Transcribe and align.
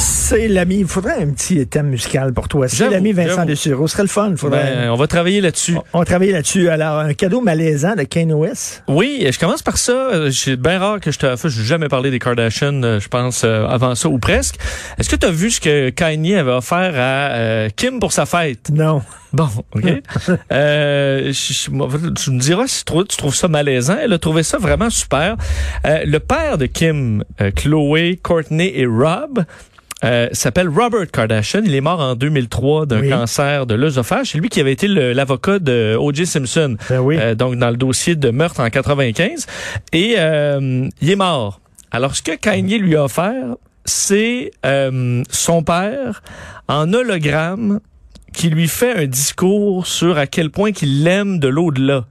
C'est 0.00 0.48
l'ami. 0.48 0.78
Il 0.80 0.86
faudrait 0.86 1.22
un 1.22 1.28
petit 1.30 1.66
thème 1.66 1.88
musical 1.88 2.32
pour 2.32 2.48
toi. 2.48 2.68
C'est 2.68 2.88
l'ami 2.88 3.12
Vincent. 3.12 3.44
Dessureau. 3.44 3.86
Ce 3.86 3.92
serait 3.92 4.04
le 4.04 4.08
fun. 4.08 4.32
Faudrait... 4.36 4.74
Ben, 4.76 4.90
on 4.90 4.96
va 4.96 5.06
travailler 5.06 5.40
là-dessus. 5.42 5.76
on 5.92 5.98
va 5.98 6.04
travailler 6.06 6.32
là-dessus. 6.32 6.68
Alors, 6.70 6.98
un 7.00 7.12
cadeau 7.12 7.40
malaisant 7.42 7.94
de 7.94 8.04
Kanye 8.04 8.32
West? 8.32 8.82
Oui, 8.88 9.26
je 9.30 9.38
commence 9.38 9.62
par 9.62 9.76
ça. 9.76 10.10
C'est 10.32 10.56
bien 10.56 10.78
rare 10.78 11.00
que 11.00 11.10
je 11.10 11.18
te 11.18 11.36
fasse. 11.36 11.48
Je 11.52 11.60
n'ai 11.60 11.66
jamais 11.66 11.88
parlé 11.88 12.10
des 12.10 12.18
Kardashians, 12.18 12.82
euh, 12.82 12.98
je 13.00 13.08
pense, 13.08 13.42
euh, 13.44 13.66
avant 13.66 13.94
ça 13.94 14.08
ou 14.08 14.18
presque. 14.18 14.56
Est-ce 14.98 15.10
que 15.10 15.16
tu 15.16 15.26
as 15.26 15.30
vu 15.30 15.50
ce 15.50 15.60
que 15.60 15.90
Kanye 15.90 16.36
avait 16.36 16.50
offert 16.52 16.92
à 16.96 17.34
euh, 17.34 17.68
Kim 17.76 18.00
pour 18.00 18.12
sa 18.12 18.24
fête? 18.24 18.70
Non. 18.72 19.02
Bon, 19.32 19.48
OK. 19.76 19.84
euh, 20.52 21.32
je- 21.32 21.70
tu 22.14 22.30
me 22.30 22.40
diras 22.40 22.66
si 22.66 22.84
tu 22.84 23.16
trouves, 23.16 23.34
ça 23.34 23.46
malaisant. 23.48 23.96
Elle 24.02 24.12
a 24.12 24.18
trouvé 24.18 24.42
ça 24.42 24.58
vraiment 24.58 24.90
super. 24.90 25.36
Euh, 25.86 26.00
le 26.04 26.18
père 26.18 26.58
de 26.58 26.66
Kim, 26.66 27.22
Chloé, 27.54 28.18
Courtney 28.20 28.72
et 28.74 28.86
Rob, 28.86 29.44
euh, 30.04 30.28
s'appelle 30.32 30.68
Robert 30.68 31.10
Kardashian. 31.10 31.62
Il 31.64 31.74
est 31.74 31.80
mort 31.80 32.00
en 32.00 32.14
2003 32.14 32.86
d'un 32.86 33.00
Oui. 33.00 33.10
cancer 33.10 33.66
de 33.66 33.74
l'œsophage. 33.74 34.30
C'est 34.32 34.38
lui 34.38 34.48
qui 34.48 34.60
avait 34.60 34.72
été 34.72 34.88
l'avocat 34.88 35.58
de 35.58 35.96
O.J. 35.98 36.26
Simpson. 36.26 36.76
Ben 36.88 37.00
oui. 37.00 37.16
Euh, 37.18 37.34
donc 37.34 37.56
dans 37.56 37.70
le 37.70 37.76
dossier 37.76 38.14
de 38.16 38.30
meurtre 38.30 38.60
en 38.60 38.70
95. 38.70 39.46
Et 39.92 40.14
euh, 40.18 40.88
il 41.00 41.10
est 41.10 41.16
mort. 41.16 41.60
Alors 41.90 42.14
ce 42.16 42.22
que 42.22 42.36
Kanye 42.36 42.78
lui 42.78 42.96
a 42.96 43.04
offert, 43.04 43.56
c'est 43.84 44.52
euh, 44.64 45.22
son 45.30 45.62
père 45.62 46.22
en 46.68 46.92
hologramme 46.92 47.80
qui 48.32 48.48
lui 48.48 48.68
fait 48.68 48.92
un 48.94 49.06
discours 49.06 49.86
sur 49.86 50.16
à 50.16 50.26
quel 50.26 50.50
point 50.50 50.72
qu'il 50.72 51.02
l'aime 51.04 51.38
de 51.40 51.48
l'au-delà. 51.48 52.04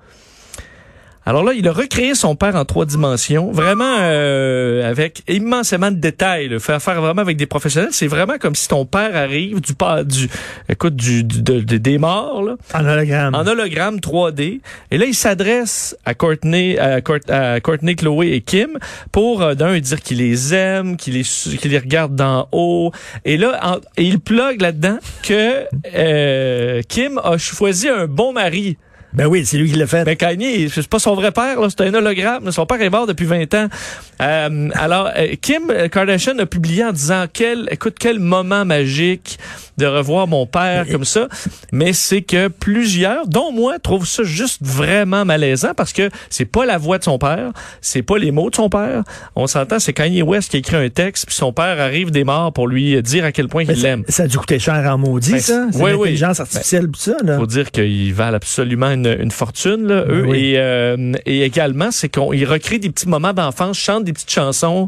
Alors 1.25 1.43
là, 1.43 1.51
il 1.53 1.67
a 1.67 1.71
recréé 1.71 2.15
son 2.15 2.35
père 2.35 2.55
en 2.55 2.65
trois 2.65 2.85
dimensions, 2.85 3.51
vraiment 3.51 3.97
euh, 3.99 4.89
avec 4.89 5.21
immensément 5.29 5.91
de 5.91 5.97
détails. 5.97 6.49
Fait 6.59 6.79
faire 6.79 7.01
vraiment 7.01 7.21
avec 7.21 7.37
des 7.37 7.45
professionnels, 7.45 7.89
c'est 7.91 8.07
vraiment 8.07 8.37
comme 8.39 8.55
si 8.55 8.67
ton 8.67 8.85
père 8.85 9.15
arrive 9.15 9.61
du 9.61 9.75
pas 9.75 10.03
du 10.03 10.27
écoute 10.69 10.95
du, 10.95 11.23
du- 11.23 11.41
de- 11.43 11.59
de- 11.59 11.77
des 11.77 11.97
morts 11.99 12.41
là, 12.43 12.55
En 12.73 12.85
hologramme. 12.85 13.35
en 13.35 13.45
hologramme 13.45 13.99
3D. 13.99 14.61
Et 14.91 14.97
là, 14.97 15.05
il 15.05 15.13
s'adresse 15.13 15.95
à 16.05 16.13
Courtney, 16.15 16.79
à, 16.79 17.01
Court- 17.01 17.17
à 17.29 17.59
Courtney, 17.59 17.95
Chloé 17.95 18.31
et 18.33 18.41
Kim 18.41 18.79
pour 19.11 19.41
euh, 19.43 19.53
d'un 19.53 19.77
dire 19.79 20.01
qu'il 20.01 20.17
les 20.17 20.53
aime, 20.55 20.97
qu'il 20.97 21.13
les, 21.13 21.23
qu'il 21.23 21.69
les 21.71 21.79
regarde 21.79 22.15
d'en 22.15 22.47
haut. 22.51 22.91
Et 23.25 23.37
là, 23.37 23.59
en- 23.61 23.75
et 23.97 24.03
il 24.03 24.19
plug 24.19 24.61
là-dedans 24.61 24.97
que 25.21 25.65
euh, 25.93 26.81
Kim 26.87 27.19
a 27.23 27.37
choisi 27.37 27.87
un 27.89 28.07
bon 28.07 28.33
mari. 28.33 28.77
Ben 29.13 29.25
oui, 29.25 29.45
c'est 29.45 29.57
lui 29.57 29.71
qui 29.71 29.75
l'a 29.77 29.87
fait. 29.87 30.03
Ben 30.03 30.15
Kanye, 30.15 30.69
c'est 30.69 30.87
pas 30.87 30.99
son 30.99 31.15
vrai 31.15 31.31
père, 31.31 31.57
c'est 31.69 31.81
un 31.81 31.93
hologramme. 31.93 32.45
là. 32.45 32.51
Son 32.51 32.65
père 32.65 32.81
est 32.81 32.89
mort 32.89 33.07
depuis 33.07 33.25
20 33.25 33.53
ans. 33.55 33.67
Euh, 34.21 34.69
alors, 34.75 35.09
euh, 35.15 35.33
Kim 35.41 35.71
Kardashian 35.91 36.37
a 36.37 36.45
publié 36.45 36.85
en 36.85 36.91
disant 36.91 37.25
quel, 37.31 37.67
écoute, 37.71 37.95
quel 37.99 38.19
moment 38.19 38.65
magique 38.65 39.39
de 39.79 39.85
revoir 39.87 40.27
mon 40.27 40.45
père 40.45 40.85
comme 40.91 41.05
ça. 41.05 41.27
Mais 41.71 41.93
c'est 41.93 42.21
que 42.21 42.47
plusieurs, 42.49 43.27
dont 43.27 43.51
moi, 43.51 43.79
trouvent 43.79 44.07
ça 44.07 44.23
juste 44.23 44.59
vraiment 44.61 45.25
malaisant 45.25 45.73
parce 45.75 45.93
que 45.93 46.09
c'est 46.29 46.45
pas 46.45 46.65
la 46.65 46.77
voix 46.77 46.97
de 46.99 47.03
son 47.03 47.17
père, 47.17 47.51
c'est 47.81 48.03
pas 48.03 48.17
les 48.17 48.31
mots 48.31 48.49
de 48.49 48.55
son 48.55 48.69
père. 48.69 49.03
On 49.35 49.47
s'entend, 49.47 49.79
c'est 49.79 49.93
Kanye 49.93 50.21
West 50.21 50.51
qui 50.51 50.57
a 50.57 50.59
écrit 50.59 50.75
un 50.75 50.89
texte, 50.89 51.25
puis 51.25 51.35
son 51.35 51.51
père 51.53 51.79
arrive 51.79 52.11
des 52.11 52.23
morts 52.23 52.53
pour 52.53 52.67
lui 52.67 53.01
dire 53.01 53.25
à 53.25 53.31
quel 53.31 53.47
point 53.47 53.65
Ben, 53.65 53.73
il 53.75 53.81
l'aime. 53.81 54.03
ça, 54.07 54.23
a 54.23 54.27
dû 54.27 54.37
coûter 54.37 54.59
cher 54.59 54.75
en 54.87 54.97
maudit, 54.97 55.31
Ben, 55.31 55.39
ça. 55.39 55.67
Oui, 55.73 55.91
oui. 55.91 55.97
l'intelligence 55.97 56.39
artificielle, 56.39 56.89
pis 56.89 56.99
ça, 56.99 57.15
là. 57.23 57.37
faut 57.37 57.45
dire 57.47 57.71
qu'ils 57.71 58.13
valent 58.13 58.35
absolument 58.37 58.91
une, 58.91 59.17
une 59.19 59.31
fortune 59.31 59.87
là, 59.87 60.03
eux 60.07 60.25
Oui. 60.27 60.37
et, 60.39 60.53
euh, 60.57 61.13
et 61.25 61.43
également 61.43 61.91
c'est 61.91 62.09
qu'on 62.09 62.33
ils 62.33 62.45
recréent 62.45 62.79
des 62.79 62.89
petits 62.89 63.07
moments 63.07 63.33
d'enfance 63.33 63.77
chantent 63.77 64.03
des 64.03 64.13
petites 64.13 64.31
chansons 64.31 64.87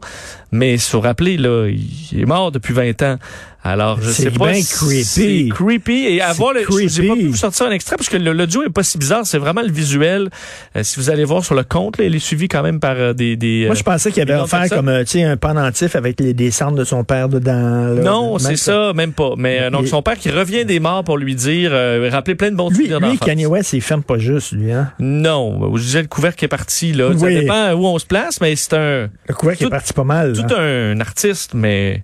mais 0.52 0.73
il 0.73 0.80
faut 0.80 0.99
rappeler 0.99 1.38
là 1.38 1.67
il 1.70 2.20
est 2.21 2.26
mort 2.26 2.52
depuis 2.52 2.73
20 2.73 3.02
ans 3.04 3.17
alors 3.64 4.02
je 4.02 4.10
C'est 4.10 4.23
sais 4.23 4.32
pas 4.32 4.54
si 4.55 4.73
creepy. 4.73 5.04
c'est 5.04 5.48
creepy 5.49 5.94
et 6.16 6.22
à 6.22 6.32
C'est 6.32 6.38
voir 6.38 6.54
le 6.54 6.61
j'ai 6.88 7.08
pas 7.08 7.16
pu 7.16 7.27
vous 7.27 7.36
sortir 7.36 7.67
un 7.67 7.72
extrait 7.72 7.95
parce 7.95 8.10
que 8.10 8.17
l'audio 8.17 8.64
est 8.64 8.70
pas 8.72 8.82
si 8.83 8.98
bizarre 8.98 9.26
c'est 9.26 9.38
vraiment 9.38 9.61
le 9.61 9.72
visuel 9.72 10.30
Euh, 10.76 10.82
si 10.83 10.99
vous 10.99 11.10
allez 11.11 11.26
voir 11.26 11.45
sur 11.45 11.54
le 11.54 11.64
compte 11.64 11.98
là, 11.98 12.05
il 12.05 12.16
est 12.16 12.20
suivi 12.20 12.48
quand 12.48 12.64
même 12.64 12.80
par 12.80 12.95
euh, 12.98 13.14
des, 13.14 13.36
des 13.36 13.66
Moi, 13.66 13.76
euh, 13.76 13.77
je 13.77 13.83
pensais 13.83 14.11
qu'il 14.11 14.21
avait 14.23 14.33
offert 14.39 14.67
comme, 14.70 14.88
euh, 14.89 15.02
tu 15.04 15.11
sais, 15.20 15.23
un 15.23 15.38
pendentif 15.38 15.95
avec 15.95 16.20
les, 16.20 16.33
des 16.33 16.50
cendres 16.50 16.77
de 16.77 16.83
son 16.83 17.04
père 17.04 17.30
dedans. 17.30 17.94
là. 17.94 18.02
non, 18.02 18.39
c'est 18.39 18.55
ça, 18.55 18.94
même 18.94 19.14
pas. 19.14 19.33
Mais 19.38 19.61
euh, 19.61 19.70
donc 19.70 19.88
son 19.88 20.02
père 20.02 20.17
qui 20.17 20.30
revient 20.32 20.66
des 20.66 20.80
morts 20.80 21.04
pour 21.04 21.17
lui 21.17 21.36
dire, 21.36 21.71
euh, 21.73 22.10
rappeler 22.11 22.36
plein 22.36 22.52
de 22.52 22.55
bons 22.55 22.70
Lui, 22.70 22.88
souvenirs 22.88 23.11
lui. 23.11 23.17
Kanye 23.20 23.45
West, 23.45 23.73
il 23.73 23.82
ferme 23.82 24.02
pas 24.04 24.17
juste, 24.17 24.54
lui, 24.54 24.71
hein. 24.71 24.92
Non, 25.00 25.76
je 25.76 25.82
disais 25.83 26.02
le 26.02 26.08
couvercle 26.08 26.44
est 26.45 26.48
parti 26.48 26.94
là. 26.94 27.11
Ça 27.16 27.26
Oui. 27.26 27.36
dépend 27.42 27.73
où 27.73 27.86
on 27.86 28.00
se 28.00 28.05
place, 28.05 28.42
mais 28.42 28.55
c'est 28.55 28.73
un 28.73 29.10
Le 29.27 29.33
couvercle 29.36 29.61
Tout- 29.64 29.67
est 29.67 29.71
parti 29.71 29.94
pas 29.94 30.04
mal. 30.04 30.33
tout 30.33 30.42
hein. 30.55 30.94
un 30.95 31.00
artiste, 31.00 31.52
mais 31.54 32.04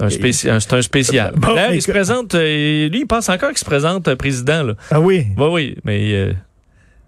un 0.00 0.08
c'est 0.10 0.72
un 0.72 0.82
spécial. 0.82 1.32
Bon, 1.36 1.54
D'ailleurs, 1.54 1.72
il 1.72 1.82
se 1.82 1.90
présente, 1.90 2.34
euh, 2.34 2.88
lui, 2.88 3.00
il 3.00 3.06
pense 3.06 3.28
encore 3.28 3.50
qu'il 3.50 3.58
se 3.58 3.64
présente 3.64 4.08
euh, 4.08 4.16
président 4.16 4.62
là. 4.62 4.74
Ah 4.90 5.00
oui? 5.00 5.26
Bah 5.36 5.48
oui, 5.50 5.76
mais 5.84 6.12
euh, 6.12 6.32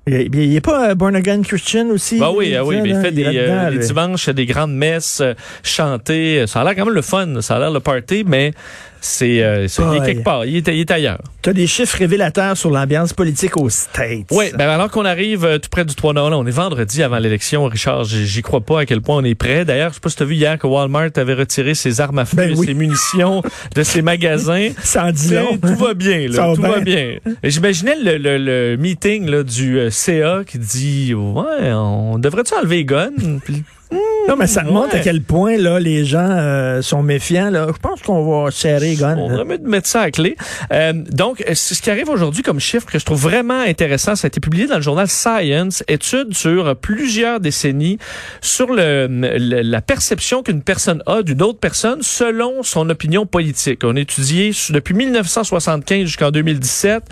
Il, 0.07 0.35
il 0.35 0.57
est 0.57 0.61
pas 0.61 0.91
euh, 0.91 0.95
born 0.95 1.15
again 1.17 1.43
Christian 1.43 1.89
aussi? 1.91 2.19
bah 2.19 2.31
oui, 2.35 2.55
ah 2.57 2.65
oui, 2.65 2.81
mais 2.81 2.89
il 2.91 2.95
là? 2.95 3.03
fait 3.03 3.13
des, 3.13 3.25
euh, 3.27 3.71
dimanches, 3.79 4.29
des 4.31 4.47
grandes 4.47 4.75
messes 4.75 5.23
chantées. 5.63 6.45
Ça 6.47 6.61
a 6.61 6.65
l'air 6.65 6.75
quand 6.77 6.87
même 6.87 6.95
le 6.95 7.03
fun, 7.03 7.41
ça 7.43 7.57
a 7.57 7.59
l'air 7.59 7.71
le 7.71 7.81
party, 7.81 8.25
mais 8.27 8.53
c'est, 9.01 9.43
euh, 9.43 9.67
il 9.67 9.83
est 9.83 9.99
Boy. 9.99 10.07
quelque 10.07 10.23
part, 10.25 10.45
il 10.45 10.57
est, 10.57 10.69
il 10.69 10.81
est 10.81 10.91
ailleurs. 10.91 11.21
T'as 11.43 11.53
des 11.53 11.67
chiffres 11.67 11.97
révélateurs 11.99 12.57
sur 12.57 12.71
l'ambiance 12.71 13.13
politique 13.13 13.57
aux 13.57 13.71
States. 13.71 14.27
Oui, 14.31 14.47
ben 14.57 14.69
alors 14.69 14.91
qu'on 14.91 15.05
arrive 15.05 15.45
euh, 15.45 15.59
tout 15.59 15.69
près 15.71 15.85
du 15.85 15.95
3 15.95 16.13
novembre, 16.15 16.39
on 16.39 16.47
est 16.47 16.51
vendredi 16.51 17.03
avant 17.03 17.19
l'élection, 17.19 17.65
Richard, 17.67 18.05
j'y 18.05 18.43
crois 18.43 18.61
pas 18.61 18.81
à 18.81 18.87
quel 18.87 19.01
point 19.01 19.17
on 19.17 19.25
est 19.25 19.35
prêt. 19.35 19.65
D'ailleurs, 19.65 19.91
je 19.91 19.95
sais 19.95 20.01
pas 20.01 20.09
si 20.11 20.17
tu 20.17 20.23
as 20.25 20.27
vu 20.27 20.35
hier 20.35 20.59
que 20.59 20.67
Walmart 20.67 21.11
avait 21.17 21.35
retiré 21.35 21.75
ses 21.75 22.01
armes 22.01 22.19
à 22.19 22.25
feu 22.25 22.37
Ben 22.37 22.51
et 22.51 22.55
oui. 22.55 22.67
ses 22.67 22.75
munitions 22.75 23.43
de 23.75 23.83
ses 23.83 24.03
magasins. 24.03 24.71
Ça 24.83 25.07
en 25.07 25.13
dit 25.13 25.35
long. 25.35 25.57
tout 25.59 25.77
va 25.77 25.95
bien, 25.95 26.29
là, 26.29 26.55
tout 26.55 26.61
va 26.63 26.81
bien. 26.81 27.17
J'imaginais 27.45 27.97
le, 28.03 28.19
le, 28.19 28.39
le 28.39 28.77
meeting 28.77 29.27
là, 29.29 29.43
du 29.43 29.79
euh, 29.79 29.91
CA 29.91 30.43
qui 30.47 30.59
dit 30.59 31.15
Ouais, 31.15 31.73
on 31.73 32.19
devrait-tu 32.19 32.55
enlever 32.55 32.77
les 32.77 32.85
guns? 32.85 33.11
Non, 33.91 34.37
mais 34.37 34.47
ça 34.47 34.63
montre 34.63 34.93
Ouais. 34.95 35.01
à 35.01 35.03
quel 35.03 35.23
point 35.23 35.57
là, 35.57 35.81
les 35.81 36.05
gens 36.05 36.29
euh, 36.29 36.83
sont 36.83 37.03
méfiants. 37.03 37.49
Là. 37.51 37.67
Je 37.75 37.79
pense 37.81 38.03
qu'on 38.03 38.43
va 38.45 38.51
serrer 38.51 38.95
guns. 38.95 39.17
On 39.19 39.45
de 39.45 39.67
mettre 39.69 39.87
ça 39.89 40.03
à 40.03 40.11
clé. 40.11 40.37
Euh, 40.73 40.93
donc, 40.93 41.43
euh, 41.49 41.55
ce 41.55 41.81
qui 41.81 41.91
arrive 41.91 42.11
aujourd'hui 42.11 42.43
comme 42.43 42.61
chiffre 42.61 42.85
que 42.87 42.99
je 42.99 43.05
trouve 43.07 43.21
vraiment 43.23 43.61
intéressant, 43.61 44.15
ça 44.17 44.27
a 44.27 44.29
été 44.29 44.41
publié 44.41 44.67
dans 44.67 44.77
le 44.77 44.83
journal 44.83 45.09
Science, 45.09 45.83
étude 45.89 46.35
sur 46.35 46.77
plusieurs 46.77 47.41
décennies 47.41 47.99
sur 48.43 48.67
le, 48.71 49.07
le- 49.09 49.63
la 49.63 49.81
perception 49.81 50.43
qu'une 50.43 50.61
personne 50.63 51.03
a 51.07 51.23
d'une 51.23 51.43
autre 51.43 51.59
personne 51.59 52.03
selon 52.03 52.63
son 52.63 52.91
opinion 52.91 53.25
politique. 53.25 53.81
On 53.85 53.97
a 53.97 54.01
étudié 54.01 54.51
depuis 54.71 54.95
1975 54.95 56.01
jusqu'en 56.05 56.31
2017 56.31 57.03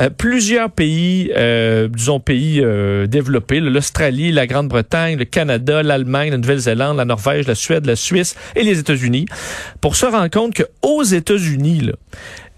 euh, 0.00 0.10
plusieurs 0.10 0.70
pays, 0.70 1.32
euh, 1.36 1.88
disons 1.88 2.20
pays 2.20 2.60
euh, 2.62 3.06
développés, 3.06 3.60
l'Australie, 3.60 4.30
la 4.32 4.46
Grande-Bretagne, 4.46 5.16
le 5.18 5.24
Canada, 5.24 5.82
l'Allemagne, 5.82 6.25
la 6.30 6.38
Nouvelle-Zélande, 6.38 6.96
la 6.96 7.04
Norvège, 7.04 7.46
la 7.46 7.54
Suède, 7.54 7.86
la 7.86 7.96
Suisse 7.96 8.36
et 8.54 8.62
les 8.62 8.78
États-Unis, 8.78 9.26
pour 9.80 9.96
se 9.96 10.06
rendre 10.06 10.30
compte 10.30 10.54
que 10.54 10.64
aux 10.82 11.02
États-Unis, 11.02 11.90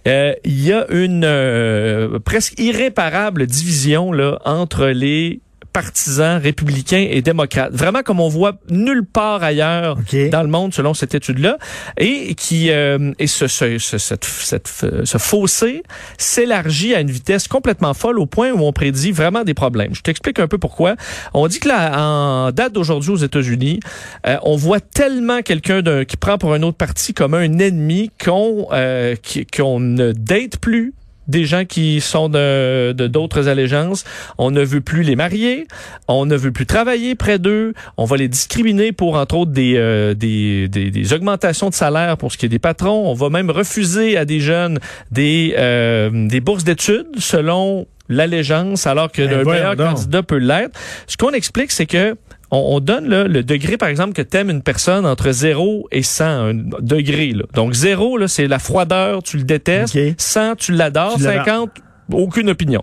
euh, 0.06 0.34
il 0.44 0.64
y 0.64 0.72
a 0.72 0.86
une 0.90 1.24
euh, 1.24 2.18
presque 2.20 2.58
irréparable 2.58 3.46
division 3.46 4.12
là, 4.12 4.38
entre 4.44 4.86
les 4.86 5.40
partisans 5.78 6.40
républicains 6.42 7.06
et 7.08 7.22
démocrates. 7.22 7.72
Vraiment 7.72 8.02
comme 8.02 8.18
on 8.18 8.28
voit 8.28 8.54
nulle 8.68 9.06
part 9.06 9.44
ailleurs 9.44 9.96
dans 10.32 10.42
le 10.42 10.48
monde 10.48 10.74
selon 10.74 10.92
cette 10.92 11.14
étude-là 11.14 11.56
et 11.96 12.34
qui 12.34 12.72
euh, 12.72 13.12
et 13.20 13.28
ce, 13.28 13.46
ce, 13.46 13.78
ce, 13.78 13.96
cette, 13.96 14.24
cette, 14.24 14.66
ce 15.04 15.18
fossé 15.18 15.84
s'élargit 16.16 16.96
à 16.96 17.00
une 17.00 17.12
vitesse 17.12 17.46
complètement 17.46 17.94
folle 17.94 18.18
au 18.18 18.26
point 18.26 18.50
où 18.50 18.58
on 18.64 18.72
prédit 18.72 19.12
vraiment 19.12 19.44
des 19.44 19.54
problèmes. 19.54 19.94
Je 19.94 20.02
t'explique 20.02 20.40
un 20.40 20.48
peu 20.48 20.58
pourquoi. 20.58 20.96
On 21.32 21.46
dit 21.46 21.60
que 21.60 21.68
là, 21.68 21.96
en 21.96 22.50
date 22.50 22.72
d'aujourd'hui 22.72 23.12
aux 23.12 23.16
États-Unis, 23.28 23.78
euh, 24.26 24.36
on 24.42 24.56
voit 24.56 24.80
tellement 24.80 25.42
quelqu'un 25.42 26.04
qui 26.04 26.16
prend 26.16 26.38
pour 26.38 26.54
un 26.54 26.62
autre 26.62 26.76
parti 26.76 27.14
comme 27.14 27.34
un 27.34 27.58
ennemi 27.60 28.10
qu'on 28.20 28.66
euh, 28.72 29.14
qu'on 29.56 29.78
ne 29.78 30.10
date 30.10 30.58
plus 30.58 30.92
des 31.28 31.44
gens 31.44 31.64
qui 31.64 32.00
sont 32.00 32.28
de 32.28 32.92
de- 32.92 33.06
d'autres 33.06 33.48
allégeances. 33.48 34.04
On 34.38 34.50
ne 34.50 34.62
veut 34.64 34.80
plus 34.80 35.02
les 35.02 35.14
marier, 35.16 35.66
on 36.08 36.26
ne 36.26 36.36
veut 36.36 36.52
plus 36.52 36.66
travailler 36.66 37.14
près 37.14 37.38
d'eux, 37.38 37.74
on 37.96 38.04
va 38.04 38.16
les 38.16 38.28
discriminer 38.28 38.92
pour, 38.92 39.16
entre 39.16 39.36
autres, 39.36 39.52
des, 39.52 39.74
euh, 39.76 40.14
des, 40.14 40.68
des, 40.68 40.90
des 40.90 41.12
augmentations 41.12 41.68
de 41.70 41.74
salaire 41.74 42.16
pour 42.16 42.32
ce 42.32 42.38
qui 42.38 42.46
est 42.46 42.48
des 42.48 42.58
patrons. 42.58 43.10
On 43.10 43.14
va 43.14 43.28
même 43.30 43.50
refuser 43.50 44.16
à 44.16 44.24
des 44.24 44.40
jeunes 44.40 44.78
des, 45.10 45.54
euh, 45.58 46.10
des 46.28 46.40
bourses 46.40 46.64
d'études 46.64 47.06
selon 47.18 47.86
l'allégeance, 48.08 48.86
alors 48.86 49.12
que 49.12 49.20
Ben, 49.22 49.38
le 49.38 49.44
meilleur 49.44 49.76
donc. 49.76 49.88
candidat 49.94 50.22
peut 50.22 50.38
l'être. 50.38 50.78
Ce 51.06 51.16
qu'on 51.18 51.32
explique, 51.32 51.70
c'est 51.70 51.84
que 51.86 52.16
on, 52.50 52.76
on 52.76 52.80
donne 52.80 53.08
là, 53.08 53.24
le 53.24 53.42
degré, 53.42 53.76
par 53.76 53.88
exemple, 53.88 54.12
que 54.12 54.22
t'aimes 54.22 54.50
une 54.50 54.62
personne 54.62 55.06
entre 55.06 55.30
0 55.30 55.88
et 55.90 56.02
100 56.02 56.24
un 56.24 56.54
degré. 56.54 57.32
Là. 57.32 57.44
Donc 57.54 57.74
0, 57.74 58.18
là, 58.18 58.28
c'est 58.28 58.46
la 58.46 58.58
froideur, 58.58 59.22
tu 59.22 59.36
le 59.36 59.44
détestes. 59.44 59.96
OK. 59.96 60.14
100, 60.16 60.56
tu 60.56 60.72
l'adores. 60.72 61.16
Tu 61.16 61.22
l'adores. 61.22 61.44
50, 61.44 61.70
aucune 62.12 62.50
opinion. 62.50 62.82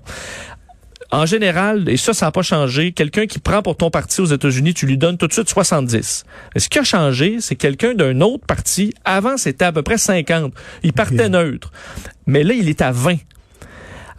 En 1.11 1.25
général, 1.25 1.87
et 1.87 1.97
ça, 1.97 2.13
ça 2.13 2.25
n'a 2.25 2.31
pas 2.31 2.41
changé, 2.41 2.91
quelqu'un 2.91 3.27
qui 3.27 3.39
prend 3.39 3.61
pour 3.61 3.77
ton 3.77 3.89
parti 3.89 4.21
aux 4.21 4.25
États-Unis, 4.25 4.73
tu 4.73 4.85
lui 4.85 4.97
donnes 4.97 5.17
tout 5.17 5.27
de 5.27 5.33
suite 5.33 5.47
70. 5.47 6.25
Mais 6.53 6.61
ce 6.61 6.67
qui 6.67 6.79
a 6.79 6.83
changé, 6.83 7.37
c'est 7.41 7.55
quelqu'un 7.55 7.93
d'un 7.93 8.21
autre 8.21 8.45
parti, 8.45 8.93
avant 9.05 9.37
c'était 9.37 9.65
à 9.65 9.71
peu 9.71 9.83
près 9.83 9.97
50. 9.97 10.53
Il 10.83 10.93
partait 10.93 11.29
neutre. 11.29 11.71
Mais 12.25 12.43
là, 12.43 12.53
il 12.53 12.69
est 12.69 12.81
à 12.81 12.91
20. 12.91 13.17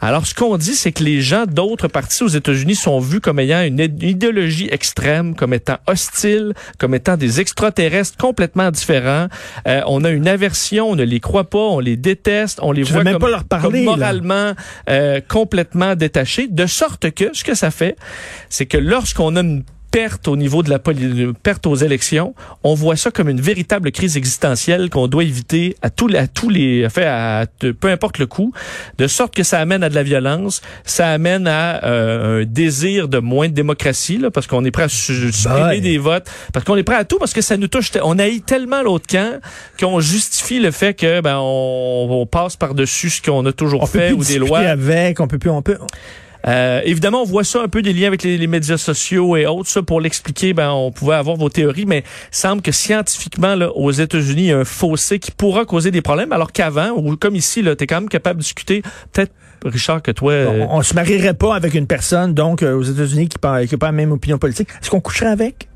Alors, 0.00 0.26
ce 0.26 0.34
qu'on 0.34 0.58
dit, 0.58 0.74
c'est 0.74 0.92
que 0.92 1.02
les 1.02 1.22
gens 1.22 1.46
d'autres 1.46 1.88
partis 1.88 2.22
aux 2.22 2.28
États-Unis 2.28 2.74
sont 2.74 3.00
vus 3.00 3.20
comme 3.20 3.38
ayant 3.38 3.62
une 3.62 3.80
idéologie 3.80 4.68
extrême, 4.70 5.34
comme 5.34 5.54
étant 5.54 5.78
hostile, 5.86 6.52
comme 6.78 6.94
étant 6.94 7.16
des 7.16 7.40
extraterrestres 7.40 8.16
complètement 8.18 8.70
différents. 8.70 9.28
Euh, 9.66 9.80
on 9.86 10.04
a 10.04 10.10
une 10.10 10.28
aversion, 10.28 10.90
on 10.90 10.96
ne 10.96 11.04
les 11.04 11.20
croit 11.20 11.48
pas, 11.48 11.58
on 11.58 11.80
les 11.80 11.96
déteste, 11.96 12.58
on 12.62 12.72
les 12.72 12.82
voit 12.82 13.04
comme, 13.04 13.18
pas 13.18 13.30
leur 13.30 13.44
parler, 13.44 13.84
comme 13.84 13.98
là. 13.98 14.12
moralement 14.12 14.52
euh, 14.90 15.20
complètement 15.26 15.94
détachés, 15.94 16.48
de 16.48 16.66
sorte 16.66 17.10
que 17.12 17.30
ce 17.32 17.42
que 17.42 17.54
ça 17.54 17.70
fait, 17.70 17.96
c'est 18.50 18.66
que 18.66 18.78
lorsqu'on 18.78 19.34
a 19.36 19.40
une 19.40 19.64
perte 19.96 20.28
au 20.28 20.36
niveau 20.36 20.62
de 20.62 20.68
la 20.68 20.78
perte 20.78 21.66
aux 21.66 21.74
élections, 21.74 22.34
on 22.62 22.74
voit 22.74 22.96
ça 22.96 23.10
comme 23.10 23.30
une 23.30 23.40
véritable 23.40 23.90
crise 23.92 24.18
existentielle 24.18 24.90
qu'on 24.90 25.08
doit 25.08 25.24
éviter 25.24 25.74
à 25.80 25.88
tous 25.88 26.06
les, 26.06 26.18
à 26.18 26.26
tous 26.26 26.50
les, 26.50 26.86
fait 26.90 27.06
à, 27.06 27.46
peu 27.80 27.88
importe 27.88 28.18
le 28.18 28.26
coût, 28.26 28.52
de 28.98 29.06
sorte 29.06 29.34
que 29.34 29.42
ça 29.42 29.58
amène 29.58 29.82
à 29.82 29.88
de 29.88 29.94
la 29.94 30.02
violence, 30.02 30.60
ça 30.84 31.08
amène 31.08 31.46
à 31.46 31.82
euh, 31.84 32.42
un 32.42 32.44
désir 32.44 33.08
de 33.08 33.20
moins 33.20 33.48
de 33.48 33.54
démocratie, 33.54 34.18
là, 34.18 34.30
parce 34.30 34.46
qu'on 34.46 34.66
est 34.66 34.70
prêt 34.70 34.82
à 34.82 34.88
su- 34.90 35.32
supprimer 35.32 35.80
des 35.80 35.96
votes, 35.96 36.26
parce 36.52 36.66
qu'on 36.66 36.76
est 36.76 36.82
prêt 36.82 36.96
à 36.96 37.04
tout, 37.06 37.18
parce 37.18 37.32
que 37.32 37.40
ça 37.40 37.56
nous 37.56 37.68
touche, 37.68 37.90
on 38.02 38.18
haït 38.18 38.42
tellement 38.42 38.82
l'autre 38.82 39.06
camp 39.06 39.40
qu'on 39.80 40.00
justifie 40.00 40.60
le 40.60 40.72
fait 40.72 40.92
que 40.92 41.22
ben 41.22 41.38
on, 41.40 42.06
on 42.10 42.26
passe 42.26 42.56
par 42.56 42.74
dessus 42.74 43.08
ce 43.08 43.22
qu'on 43.22 43.46
a 43.46 43.52
toujours 43.52 43.82
On 43.84 43.86
peut 43.86 43.98
fait 43.98 44.08
plus 44.08 44.14
ou 44.16 44.24
des 44.24 44.38
lois. 44.38 44.58
avec, 44.58 45.20
on 45.20 45.26
peut 45.26 45.38
plus, 45.38 45.48
on 45.48 45.62
peut. 45.62 45.78
Euh, 46.46 46.80
évidemment, 46.84 47.22
on 47.22 47.24
voit 47.24 47.44
ça 47.44 47.62
un 47.62 47.68
peu 47.68 47.82
des 47.82 47.92
liens 47.92 48.06
avec 48.06 48.22
les, 48.22 48.38
les 48.38 48.46
médias 48.46 48.76
sociaux 48.76 49.36
et 49.36 49.46
autres. 49.46 49.68
Ça, 49.68 49.82
pour 49.82 50.00
l'expliquer, 50.00 50.52
ben, 50.52 50.70
on 50.70 50.92
pouvait 50.92 51.16
avoir 51.16 51.36
vos 51.36 51.48
théories, 51.48 51.86
mais 51.86 52.04
il 52.32 52.36
semble 52.36 52.62
que 52.62 52.72
scientifiquement, 52.72 53.54
là, 53.56 53.70
aux 53.72 53.90
États-Unis, 53.90 54.42
il 54.42 54.48
y 54.48 54.52
a 54.52 54.58
un 54.58 54.64
fossé 54.64 55.18
qui 55.18 55.30
pourra 55.32 55.64
causer 55.64 55.90
des 55.90 56.02
problèmes, 56.02 56.32
alors 56.32 56.52
qu'avant, 56.52 56.90
ou 56.90 57.16
comme 57.16 57.34
ici, 57.34 57.62
tu 57.62 57.68
es 57.68 57.86
quand 57.86 58.00
même 58.00 58.08
capable 58.08 58.38
de 58.38 58.42
discuter. 58.42 58.82
Peut-être, 59.12 59.32
Richard, 59.64 60.02
que 60.02 60.12
toi... 60.12 60.32
euh, 60.32 60.66
On, 60.70 60.78
on 60.78 60.82
se 60.82 60.94
marierait 60.94 61.34
pas 61.34 61.56
avec 61.56 61.74
une 61.74 61.86
personne, 61.86 62.34
donc, 62.34 62.62
euh, 62.62 62.74
aux 62.74 62.82
États-Unis 62.82 63.28
qui 63.28 63.36
n'a 63.44 63.78
pas 63.78 63.86
la 63.86 63.92
même 63.92 64.12
opinion 64.12 64.38
politique. 64.38 64.68
Est-ce 64.80 64.90
qu'on 64.90 65.00
coucherait 65.00 65.26
avec? 65.26 65.68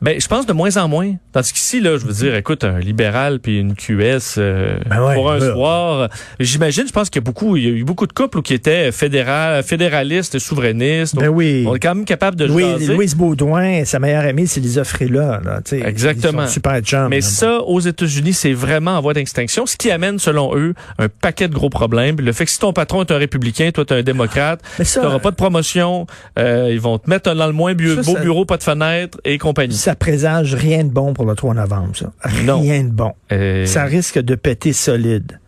Ben, 0.00 0.20
je 0.20 0.26
pense 0.26 0.46
de 0.46 0.52
moins 0.52 0.76
en 0.76 0.88
moins. 0.88 1.14
Tandis 1.32 1.52
qu'ici, 1.52 1.80
là, 1.80 1.96
je 1.98 2.04
veux 2.06 2.12
dire, 2.12 2.34
écoute, 2.34 2.64
un 2.64 2.78
libéral 2.78 3.40
puis 3.40 3.58
une 3.58 3.74
QS 3.74 4.34
euh, 4.38 4.76
Ben 4.86 5.02
ouais, 5.04 5.14
pour 5.14 5.30
un 5.30 5.38
là. 5.38 5.52
soir. 5.52 6.08
J'imagine, 6.40 6.86
je 6.86 6.92
pense 6.92 7.08
qu'il 7.10 7.20
y 7.20 7.24
a 7.24 7.26
beaucoup, 7.26 7.56
il 7.56 7.64
y 7.64 7.66
a 7.66 7.70
eu 7.70 7.84
beaucoup 7.84 8.06
de 8.06 8.12
couples 8.12 8.42
qui 8.42 8.54
étaient 8.54 8.90
fédéral, 8.92 9.62
fédéralistes, 9.62 10.38
souverainistes. 10.38 11.16
Ben 11.16 11.28
oui. 11.28 11.64
On 11.66 11.74
est 11.74 11.80
quand 11.80 11.94
même 11.94 12.04
capable 12.04 12.36
de 12.36 12.44
Louis, 12.46 12.62
jaser. 12.62 12.94
Louise 12.94 13.14
Baudouin, 13.14 13.84
sa 13.84 13.98
meilleure 13.98 14.24
amie, 14.24 14.46
c'est 14.46 14.60
Lisa 14.60 14.84
Frila. 14.84 15.40
Là, 15.44 15.60
tu 15.64 15.78
sais. 15.78 15.88
Exactement. 15.88 16.42
Ils 16.42 16.46
sont 16.46 16.52
super. 16.52 16.80
Mais 17.08 17.16
là. 17.20 17.22
ça, 17.22 17.60
aux 17.60 17.80
États-Unis, 17.80 18.32
c'est 18.32 18.52
vraiment 18.52 18.92
en 18.92 19.00
voie 19.00 19.14
d'extinction, 19.14 19.66
ce 19.66 19.76
qui 19.76 19.90
amène, 19.90 20.18
selon 20.18 20.56
eux, 20.56 20.74
un 20.98 21.08
paquet 21.08 21.48
de 21.48 21.54
gros 21.54 21.70
problèmes. 21.70 22.16
Le 22.20 22.32
fait 22.32 22.44
que 22.44 22.50
si 22.50 22.58
ton 22.58 22.72
patron 22.72 23.02
est 23.02 23.10
un 23.10 23.18
républicain, 23.18 23.70
toi, 23.72 23.84
t'es 23.84 23.94
un 23.94 24.02
démocrate, 24.02 24.60
ça, 24.82 25.00
t'auras 25.00 25.18
pas 25.18 25.30
de 25.30 25.36
promotion, 25.36 26.06
euh, 26.38 26.68
ils 26.70 26.80
vont 26.80 26.98
te 26.98 27.08
mettre 27.08 27.32
dans 27.34 27.46
le 27.46 27.52
moins 27.52 27.74
bu- 27.74 27.94
Ça, 27.96 28.02
beau 28.02 28.14
ça- 28.16 28.20
bureau, 28.20 28.44
pas 28.44 28.56
de 28.56 28.62
fenêtre 28.62 29.18
et 29.24 29.38
compagnie. 29.38 29.61
Ça 29.70 29.94
présage 29.94 30.54
rien 30.54 30.84
de 30.84 30.90
bon 30.90 31.14
pour 31.14 31.24
le 31.24 31.34
3 31.34 31.54
novembre, 31.54 31.92
ça. 31.94 32.06
Non. 32.44 32.60
Rien 32.60 32.84
de 32.84 32.90
bon. 32.90 33.12
Euh, 33.30 33.64
Ça 33.66 33.84
risque 33.84 34.18
de 34.18 34.34
péter 34.34 34.72
solide. 34.72 35.38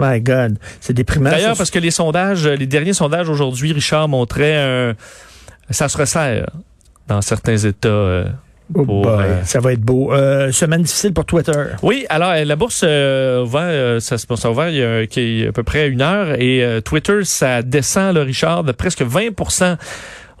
My 0.00 0.20
God. 0.20 0.58
C'est 0.80 0.92
déprimant. 0.92 1.30
D'ailleurs, 1.30 1.56
parce 1.56 1.70
que 1.70 1.78
les 1.78 1.90
sondages, 1.90 2.46
les 2.46 2.66
derniers 2.66 2.92
sondages 2.92 3.28
aujourd'hui, 3.28 3.72
Richard 3.72 4.08
montrait 4.08 4.56
un, 4.56 4.94
ça 5.70 5.88
se 5.88 5.96
resserre 5.98 6.48
dans 7.08 7.20
certains 7.20 7.56
États. 7.56 7.88
euh. 7.88 8.24
Oh 8.74 8.84
pour, 8.84 9.00
boy, 9.02 9.24
euh, 9.24 9.44
ça 9.44 9.60
va 9.60 9.72
être 9.72 9.80
beau. 9.80 10.12
Euh, 10.12 10.52
semaine 10.52 10.82
difficile 10.82 11.14
pour 11.14 11.24
Twitter. 11.24 11.52
Oui, 11.82 12.04
alors 12.10 12.34
la 12.34 12.54
bourse 12.54 12.82
euh, 12.84 13.42
ouvert, 13.42 14.00
ça 14.02 14.18
se 14.18 14.26
passe 14.26 14.44
ouvert 14.44 14.68
il 14.68 14.76
y 14.76 14.82
a, 14.82 15.06
qui 15.06 15.42
est 15.42 15.48
à 15.48 15.52
peu 15.52 15.62
près 15.62 15.88
une 15.88 16.02
heure 16.02 16.38
et 16.38 16.80
Twitter 16.84 17.24
ça 17.24 17.62
descend 17.62 18.14
là, 18.14 18.24
Richard 18.24 18.64
de 18.64 18.72
presque 18.72 19.00
20 19.00 19.28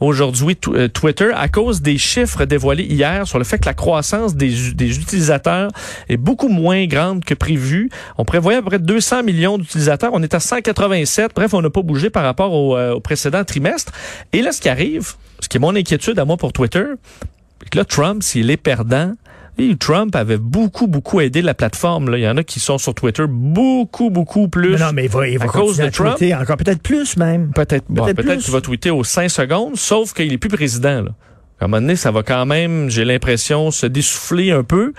aujourd'hui 0.00 0.56
euh, 0.68 0.88
Twitter 0.88 1.30
à 1.34 1.48
cause 1.48 1.82
des 1.82 1.98
chiffres 1.98 2.44
dévoilés 2.44 2.84
hier 2.84 3.26
sur 3.26 3.38
le 3.38 3.44
fait 3.44 3.58
que 3.58 3.66
la 3.66 3.74
croissance 3.74 4.34
des, 4.34 4.72
des 4.72 4.98
utilisateurs 4.98 5.70
est 6.08 6.16
beaucoup 6.16 6.48
moins 6.48 6.86
grande 6.86 7.24
que 7.24 7.34
prévu. 7.34 7.90
On 8.16 8.24
prévoyait 8.24 8.58
à 8.58 8.62
peu 8.62 8.68
près 8.68 8.78
200 8.78 9.22
millions 9.22 9.58
d'utilisateurs, 9.58 10.10
on 10.12 10.22
est 10.22 10.34
à 10.34 10.40
187. 10.40 11.32
Bref, 11.34 11.54
on 11.54 11.62
n'a 11.62 11.70
pas 11.70 11.82
bougé 11.82 12.10
par 12.10 12.24
rapport 12.24 12.52
au, 12.52 12.76
euh, 12.76 12.94
au 12.94 13.00
précédent 13.00 13.44
trimestre. 13.44 13.92
Et 14.32 14.42
là, 14.42 14.52
ce 14.52 14.60
qui 14.60 14.68
arrive, 14.68 15.14
ce 15.40 15.48
qui 15.48 15.56
est 15.56 15.60
mon 15.60 15.74
inquiétude 15.74 16.18
à 16.18 16.24
moi 16.24 16.36
pour 16.36 16.52
Twitter, 16.52 16.84
c'est 17.60 17.70
que 17.70 17.78
là, 17.78 17.84
Trump, 17.84 18.22
s'il 18.22 18.50
est 18.50 18.56
perdant, 18.56 19.12
et 19.58 19.76
Trump 19.76 20.14
avait 20.14 20.38
beaucoup, 20.38 20.86
beaucoup 20.86 21.20
aidé 21.20 21.42
la 21.42 21.54
plateforme. 21.54 22.10
Là. 22.10 22.18
Il 22.18 22.22
y 22.22 22.28
en 22.28 22.36
a 22.36 22.44
qui 22.44 22.60
sont 22.60 22.78
sur 22.78 22.94
Twitter 22.94 23.24
beaucoup, 23.28 24.10
beaucoup 24.10 24.48
plus. 24.48 24.72
Mais 24.72 24.78
non, 24.78 24.92
mais 24.94 25.04
il 25.04 25.10
va, 25.10 25.28
il 25.28 25.38
va 25.38 25.44
à 25.44 25.48
cause 25.48 25.78
de 25.78 25.82
à 25.84 25.90
Trump? 25.90 26.16
tweeter 26.16 26.34
encore 26.34 26.56
peut-être 26.56 26.82
plus 26.82 27.16
même. 27.16 27.50
Peut-être 27.52 27.84
bon, 27.88 28.04
Peut-être 28.04 28.22
plus. 28.22 28.44
qu'il 28.44 28.52
va 28.52 28.60
tweeter 28.60 28.90
aux 28.90 29.04
5 29.04 29.28
secondes, 29.28 29.76
sauf 29.76 30.12
qu'il 30.14 30.32
est 30.32 30.38
plus 30.38 30.48
président. 30.48 31.02
Là. 31.02 31.10
À 31.60 31.64
un 31.64 31.68
moment 31.68 31.80
donné, 31.80 31.96
ça 31.96 32.12
va 32.12 32.22
quand 32.22 32.46
même, 32.46 32.88
j'ai 32.88 33.04
l'impression, 33.04 33.72
se 33.72 33.86
dessouffler 33.86 34.52
un 34.52 34.62
peu. 34.62 34.92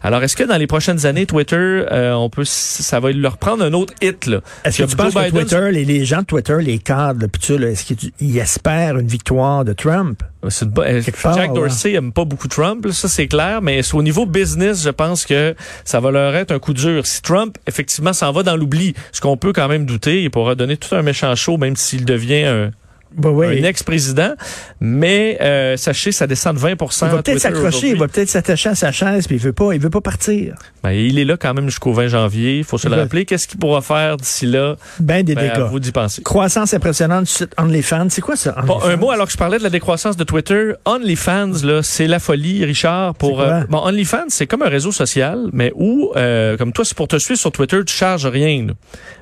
Alors, 0.00 0.22
est-ce 0.22 0.36
que 0.36 0.44
dans 0.44 0.56
les 0.56 0.68
prochaines 0.68 1.06
années, 1.06 1.26
Twitter, 1.26 1.56
euh, 1.56 2.12
on 2.12 2.30
peut, 2.30 2.44
ça 2.44 3.00
va 3.00 3.10
leur 3.10 3.36
prendre 3.36 3.64
un 3.64 3.72
autre 3.72 3.94
hit 4.00 4.26
là? 4.26 4.40
Est-ce 4.64 4.82
que 4.82 4.88
tu 4.88 4.96
penses 4.96 5.12
que 5.12 5.30
Twitter, 5.30 5.70
les, 5.72 5.84
les 5.84 6.04
gens 6.04 6.20
de 6.20 6.26
Twitter, 6.26 6.56
les 6.60 6.78
cadres, 6.78 7.26
là, 7.58 7.68
est-ce 7.68 7.84
qu'ils 7.84 8.38
espèrent 8.38 8.96
une 8.98 9.08
victoire 9.08 9.64
de 9.64 9.72
Trump? 9.72 10.22
C'est 10.50 10.66
une 10.66 10.72
euh, 10.78 11.02
part, 11.22 11.34
Jack 11.34 11.50
ouais. 11.50 11.60
Dorsey 11.60 11.92
aime 11.94 12.12
pas 12.12 12.24
beaucoup 12.24 12.48
Trump, 12.48 12.84
là, 12.84 12.92
ça 12.92 13.08
c'est 13.08 13.26
clair, 13.26 13.62
mais 13.62 13.80
au 13.94 14.02
niveau 14.02 14.26
business, 14.26 14.84
je 14.84 14.90
pense 14.90 15.24
que 15.24 15.54
ça 15.84 16.00
va 16.00 16.10
leur 16.10 16.36
être 16.36 16.52
un 16.52 16.58
coup 16.58 16.74
dur. 16.74 17.06
Si 17.06 17.22
Trump, 17.22 17.56
effectivement, 17.66 18.12
s'en 18.12 18.30
va 18.30 18.42
dans 18.42 18.56
l'oubli, 18.56 18.94
ce 19.10 19.20
qu'on 19.20 19.36
peut 19.36 19.52
quand 19.52 19.68
même 19.68 19.86
douter, 19.86 20.22
il 20.22 20.30
pourra 20.30 20.54
donner 20.54 20.76
tout 20.76 20.94
un 20.94 21.02
méchant 21.02 21.34
show, 21.34 21.56
même 21.56 21.76
s'il 21.76 22.04
devient 22.04 22.44
un, 22.44 22.70
Bah 23.16 23.30
oui. 23.30 23.46
un 23.60 23.64
ex-président. 23.64 24.34
Mais 24.80 25.38
euh, 25.40 25.76
sachez, 25.76 26.12
ça 26.12 26.26
descend 26.26 26.54
de 26.56 26.60
20 26.60 26.70
Il 26.70 26.76
va 27.08 27.22
peut-être 27.22 27.38
s'accrocher, 27.38 27.90
il 27.90 27.98
va 27.98 28.08
peut-être 28.08 28.28
s'attacher 28.28 28.70
à 28.70 28.74
sa 28.74 28.92
chaise, 28.92 29.26
puis 29.26 29.36
il 29.36 29.42
veut 29.42 29.52
pas, 29.52 29.72
il 29.72 29.80
veut 29.80 29.90
pas 29.90 30.00
partir. 30.00 30.54
Ben, 30.82 30.90
il 30.90 31.18
est 31.18 31.24
là 31.24 31.36
quand 31.36 31.54
même 31.54 31.66
jusqu'au 31.66 31.92
20 31.92 32.08
janvier, 32.08 32.58
il 32.58 32.64
faut 32.64 32.78
se 32.78 32.88
le 32.88 32.96
rappeler. 32.96 33.24
Qu'est-ce 33.24 33.48
qu'il 33.48 33.58
pourra 33.58 33.80
faire 33.80 34.16
d'ici 34.16 34.46
là? 34.46 34.76
Ben 35.00 35.22
des 35.24 35.34
Ben, 35.34 35.48
dégâts. 35.52 35.66
vous 35.70 35.80
d'y 35.80 35.92
penser. 35.92 36.22
Croissance 36.22 36.74
impressionnante 36.74 37.24
du 37.24 37.30
site 37.30 37.52
OnlyFans. 37.58 38.08
C'est 38.10 38.20
quoi 38.20 38.36
ça? 38.36 38.52
Bon, 38.66 38.80
un 38.82 38.96
mot, 38.96 39.10
alors 39.10 39.26
que 39.26 39.32
je 39.32 39.38
parlais 39.38 39.58
de 39.58 39.62
la 39.62 39.70
décroissance 39.70 40.16
de 40.16 40.24
Twitter, 40.24 40.72
OnlyFans, 40.84 41.52
là, 41.64 41.82
c'est 41.82 42.06
la 42.06 42.18
folie, 42.18 42.64
Richard. 42.64 43.14
Pour 43.14 43.40
euh, 43.40 43.60
bon, 43.68 43.78
OnlyFans, 43.78 44.26
c'est 44.28 44.46
comme 44.46 44.62
un 44.62 44.68
réseau 44.68 44.92
social, 44.92 45.48
mais 45.52 45.72
où, 45.76 46.12
euh, 46.16 46.56
comme 46.56 46.72
toi, 46.72 46.84
c'est 46.84 46.96
pour 46.96 47.08
te 47.08 47.16
suivre 47.18 47.40
sur 47.40 47.52
Twitter, 47.52 47.80
tu 47.86 47.94
charges 47.94 48.26
rien. 48.26 48.66
là. 48.66 48.72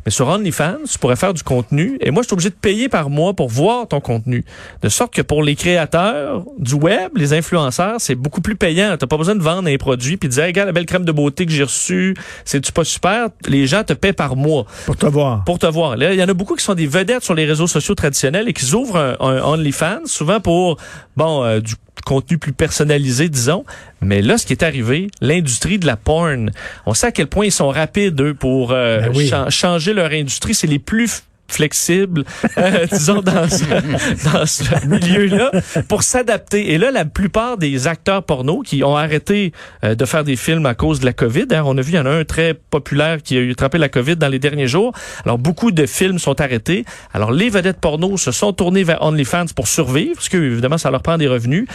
Mais 0.04 0.10
sur 0.10 0.26
OnlyFans, 0.28 0.78
tu 0.90 0.98
pourrais 0.98 1.16
faire 1.16 1.34
du 1.34 1.42
contenu, 1.42 1.96
et 2.00 2.10
moi, 2.10 2.22
je 2.22 2.26
suis 2.28 2.34
obligé 2.34 2.50
de 2.50 2.54
payer 2.54 2.88
par 2.88 3.08
mois 3.10 3.34
pour 3.34 3.48
voir 3.48 3.81
ton 3.86 4.00
contenu. 4.00 4.44
De 4.82 4.88
sorte 4.88 5.14
que 5.14 5.22
pour 5.22 5.42
les 5.42 5.54
créateurs 5.56 6.44
du 6.58 6.74
web, 6.74 7.10
les 7.16 7.32
influenceurs, 7.32 7.96
c'est 8.00 8.14
beaucoup 8.14 8.40
plus 8.40 8.56
payant. 8.56 8.96
T'as 8.98 9.06
pas 9.06 9.16
besoin 9.16 9.34
de 9.34 9.42
vendre 9.42 9.68
un 9.68 9.76
produit 9.76 10.16
puis 10.16 10.28
de 10.28 10.34
dire, 10.34 10.44
regarde 10.44 10.66
la 10.66 10.72
belle 10.72 10.86
crème 10.86 11.04
de 11.04 11.12
beauté 11.12 11.46
que 11.46 11.52
j'ai 11.52 11.62
reçue, 11.64 12.14
c'est-tu 12.44 12.72
pas 12.72 12.84
super? 12.84 13.28
Les 13.46 13.66
gens 13.66 13.84
te 13.84 13.92
paient 13.92 14.12
par 14.12 14.36
mois 14.36 14.66
Pour 14.86 14.96
te 14.96 15.06
voir. 15.06 15.44
pour 15.44 15.58
te 15.58 15.66
voir. 15.66 15.96
Là, 15.96 16.12
il 16.12 16.18
y 16.20 16.22
en 16.22 16.28
a 16.28 16.34
beaucoup 16.34 16.54
qui 16.56 16.64
sont 16.64 16.74
des 16.74 16.86
vedettes 16.86 17.24
sur 17.24 17.34
les 17.34 17.44
réseaux 17.44 17.66
sociaux 17.66 17.94
traditionnels 17.94 18.48
et 18.48 18.52
qui 18.52 18.72
ouvrent 18.74 18.96
un, 18.96 19.16
un 19.20 19.42
OnlyFans, 19.42 20.06
souvent 20.06 20.40
pour 20.40 20.76
bon 21.16 21.44
euh, 21.44 21.60
du 21.60 21.74
contenu 22.04 22.38
plus 22.38 22.52
personnalisé, 22.52 23.28
disons. 23.28 23.64
Mais 24.00 24.22
là, 24.22 24.36
ce 24.38 24.46
qui 24.46 24.52
est 24.52 24.64
arrivé, 24.64 25.08
l'industrie 25.20 25.78
de 25.78 25.86
la 25.86 25.96
porn, 25.96 26.50
on 26.86 26.94
sait 26.94 27.08
à 27.08 27.12
quel 27.12 27.28
point 27.28 27.44
ils 27.44 27.52
sont 27.52 27.68
rapides, 27.68 28.20
eux, 28.20 28.34
pour 28.34 28.72
euh, 28.72 29.00
Ben 29.02 29.12
oui. 29.14 29.30
changer 29.50 29.92
leur 29.94 30.10
industrie. 30.10 30.54
C'est 30.54 30.66
les 30.66 30.78
plus 30.80 31.22
f- 31.52 31.62
flexibles, 31.62 32.24
euh, 32.58 32.86
disons, 32.92 33.20
dans 33.22 33.48
ce, 33.48 33.64
dans 34.32 34.46
ce 34.46 34.86
milieu-là, 34.86 35.50
pour 35.88 36.02
s'adapter. 36.02 36.72
Et 36.72 36.78
là, 36.78 36.90
la 36.90 37.04
plupart 37.04 37.56
des 37.56 37.86
acteurs 37.86 38.22
porno 38.24 38.60
qui 38.60 38.82
ont 38.84 38.96
arrêté 38.96 39.52
euh, 39.84 39.94
de 39.94 40.04
faire 40.04 40.24
des 40.24 40.36
films 40.36 40.66
à 40.66 40.74
cause 40.74 41.00
de 41.00 41.06
la 41.06 41.12
COVID, 41.12 41.46
hein, 41.52 41.62
on 41.64 41.76
a 41.78 41.80
vu, 41.82 41.92
il 41.92 41.96
y 41.96 41.98
en 41.98 42.06
a 42.06 42.10
un 42.10 42.24
très 42.24 42.54
populaire 42.54 43.22
qui 43.22 43.36
a 43.36 43.40
eu 43.40 43.52
attrapé 43.52 43.78
la 43.78 43.88
COVID 43.88 44.16
dans 44.16 44.28
les 44.28 44.38
derniers 44.38 44.66
jours. 44.66 44.92
Alors, 45.24 45.38
beaucoup 45.38 45.70
de 45.70 45.86
films 45.86 46.18
sont 46.18 46.40
arrêtés. 46.40 46.84
Alors, 47.14 47.32
les 47.32 47.48
vedettes 47.50 47.80
porno 47.80 48.16
se 48.16 48.32
sont 48.32 48.52
tournées 48.52 48.84
vers 48.84 49.02
OnlyFans 49.02 49.46
pour 49.54 49.68
survivre, 49.68 50.14
parce 50.14 50.28
que, 50.28 50.36
évidemment, 50.36 50.78
ça 50.78 50.90
leur 50.90 51.02
prend 51.02 51.18
des 51.18 51.28
revenus. 51.28 51.66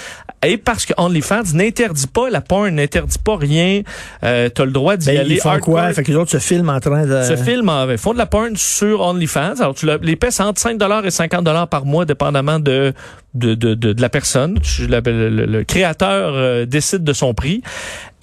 Et 0.46 0.57
parce 0.57 0.86
que 0.86 0.93
OnlyFans 0.98 1.53
n'interdit 1.53 2.07
pas, 2.07 2.29
la 2.29 2.41
porn 2.41 2.69
n'interdit 2.75 3.17
pas 3.24 3.38
rien. 3.38 3.81
Euh, 4.24 4.50
tu 4.53 4.62
as 4.62 4.65
le 4.65 4.72
droit 4.72 4.98
d'y 4.98 5.07
Ben, 5.07 5.17
aller 5.19 5.36
ils 5.36 5.41
font 5.41 5.50
hardcore. 5.50 5.74
quoi? 5.75 5.93
Fait 5.93 6.03
que 6.03 6.12
les 6.12 6.17
autres 6.17 6.31
se 6.31 6.39
filment 6.39 6.69
en 6.69 6.79
train 6.79 7.05
de... 7.05 7.24
Ce 7.24 7.36
film 7.36 7.69
en 7.69 7.89
ils 7.89 7.98
font 7.98 8.13
de 8.13 8.17
la 8.17 8.25
porn 8.25 8.55
sur 8.55 9.01
OnlyFans. 9.01 9.53
Alors, 9.67 9.75
tu 9.75 9.86
le- 9.86 10.00
les 10.01 10.15
paies 10.15 10.29
entre 10.39 10.62
5 10.62 10.81
et 11.03 11.12
50 11.12 11.69
par 11.69 11.86
mois, 11.86 12.05
dépendamment 12.05 12.57
de, 12.57 12.93
de, 13.33 13.53
de, 13.53 13.74
de, 13.74 14.01
la 14.01 14.07
personne. 14.07 14.57
Le 14.79 15.63
créateur 15.63 16.33
euh, 16.36 16.65
décide 16.65 17.03
de 17.03 17.12
son 17.12 17.33
prix. 17.33 17.62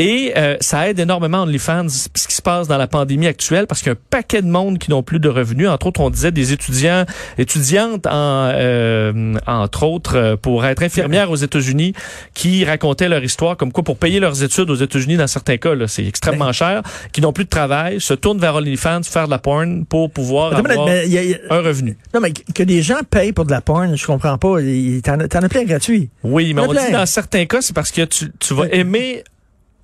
Et 0.00 0.32
euh, 0.36 0.56
ça 0.60 0.88
aide 0.88 0.98
énormément 0.98 1.42
OnlyFans, 1.42 1.86
ce 1.88 2.26
qui 2.26 2.34
se 2.34 2.42
passe 2.42 2.66
dans 2.66 2.78
la 2.78 2.88
pandémie 2.88 3.28
actuelle, 3.28 3.68
parce 3.68 3.80
qu'il 3.80 3.90
y 3.92 3.94
a 3.94 3.94
un 3.94 4.02
paquet 4.10 4.42
de 4.42 4.48
monde 4.48 4.78
qui 4.78 4.90
n'ont 4.90 5.04
plus 5.04 5.20
de 5.20 5.28
revenus. 5.28 5.68
Entre 5.68 5.86
autres, 5.86 6.00
on 6.00 6.10
disait 6.10 6.32
des 6.32 6.52
étudiants, 6.52 7.04
étudiantes, 7.38 8.04
en, 8.08 8.50
euh, 8.52 9.34
entre 9.46 9.84
autres, 9.84 10.16
euh, 10.16 10.36
pour 10.36 10.66
être 10.66 10.82
infirmières 10.82 11.30
aux 11.30 11.36
États-Unis, 11.36 11.92
qui 12.34 12.64
racontaient 12.64 13.08
leur 13.08 13.22
histoire, 13.22 13.56
comme 13.56 13.70
quoi 13.70 13.84
pour 13.84 13.96
payer 13.96 14.18
leurs 14.18 14.42
études 14.42 14.68
aux 14.68 14.74
États-Unis, 14.74 15.16
dans 15.16 15.28
certains 15.28 15.58
cas, 15.58 15.76
là, 15.76 15.86
c'est 15.86 16.04
extrêmement 16.04 16.52
cher, 16.52 16.82
qui 17.12 17.20
n'ont 17.20 17.32
plus 17.32 17.44
de 17.44 17.50
travail, 17.50 18.00
se 18.00 18.14
tournent 18.14 18.40
vers 18.40 18.56
OnlyFans, 18.56 19.02
faire 19.04 19.26
de 19.26 19.30
la 19.30 19.38
porn 19.38 19.84
pour 19.86 20.10
pouvoir 20.10 20.56
avoir 20.56 20.86
mais 20.86 21.06
y 21.08 21.18
a- 21.34 21.36
un 21.50 21.60
revenu. 21.60 21.96
non, 22.12 22.20
mais 22.20 22.32
que 22.32 22.62
des 22.64 22.82
gens 22.82 22.98
payent 23.08 23.32
pour 23.32 23.44
de 23.44 23.52
la 23.52 23.60
porn, 23.60 23.96
je 23.96 24.06
comprends 24.06 24.38
pas. 24.38 24.56
T'en 25.04 25.20
as 25.44 25.48
plein 25.48 25.64
gratuit. 25.64 26.10
Oui, 26.24 26.52
mais 26.52 26.62
on 26.62 26.72
dit 26.72 26.90
dans 26.92 27.06
certains 27.06 27.46
cas, 27.46 27.60
c'est 27.60 27.74
parce 27.74 27.92
que 27.92 28.02
tu, 28.02 28.32
tu 28.40 28.54
vas 28.54 28.62
Ouais. 28.62 28.76
aimer 28.78 29.22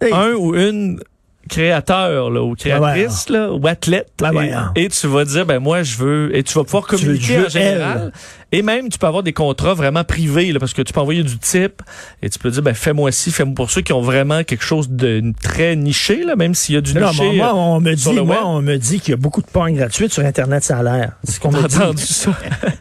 Hey. 0.03 0.13
un 0.13 0.33
ou 0.33 0.55
une 0.55 1.01
créateur 1.51 2.31
là, 2.31 2.43
ou 2.43 2.55
créatrice 2.55 3.29
là, 3.29 3.53
ou 3.53 3.67
athlète 3.67 4.09
Ben 4.19 4.73
et, 4.77 4.89
tu 4.89 5.07
vas 5.09 5.25
dire 5.25 5.45
ben 5.45 5.59
moi 5.59 5.83
je 5.83 5.97
veux 5.97 6.37
et 6.37 6.43
tu 6.43 6.55
vas 6.55 6.65
pouvoir 6.65 6.87
communiquer 6.87 7.39
veux 7.39 7.47
en 7.47 7.49
général 7.49 8.13
et 8.53 8.63
même 8.63 8.89
tu 8.89 8.99
peux 8.99 9.07
avoir 9.07 9.23
des 9.23 9.33
contrats 9.33 9.75
vraiment 9.75 10.05
privés 10.05 10.53
là, 10.53 10.61
parce 10.61 10.73
que 10.73 10.83
tu 10.83 10.93
peux 10.93 11.01
envoyer 11.01 11.23
du 11.23 11.39
type 11.39 11.83
et 12.23 12.31
tu 12.31 12.39
peux 12.39 12.51
dire 12.51 12.63
ben 12.63 12.75
fais-moi 12.75 13.11
ci 13.11 13.31
fais-moi 13.33 13.55
pour 13.55 13.71
ceux 13.71 13.81
qui 13.81 13.93
ont 13.93 14.01
vraiment 14.01 14.45
quelque 14.45 14.65
chose 14.65 14.89
de 14.91 15.33
très 15.43 15.77
niché 15.77 16.25
là 16.25 16.37
même 16.37 16.55
s'il 16.55 16.77
y 16.77 16.79
a 16.79 16.81
du 16.81 16.95
Non, 16.95 17.09
niché 17.11 17.33
moi, 17.33 17.35
moi, 17.35 17.49
euh, 17.49 17.77
on 17.77 17.81
me 17.81 17.95
dit, 17.95 18.21
moi, 18.21 18.47
on 18.47 18.63
me 18.63 18.77
dit 18.77 19.01
qu'il 19.01 19.11
y 19.11 19.15
a 19.15 19.17
beaucoup 19.17 19.43
de 19.43 19.47
porn 19.47 19.73
gratuite 19.75 20.13
sur 20.13 20.25
Internet, 20.25 20.63
ça 20.63 20.79
a 20.79 20.83
l'air. 20.83 21.13
C'est 21.25 21.33
ce 21.33 21.41
qu'on 21.41 21.55
entendu 21.55 22.03
ça? 22.03 22.33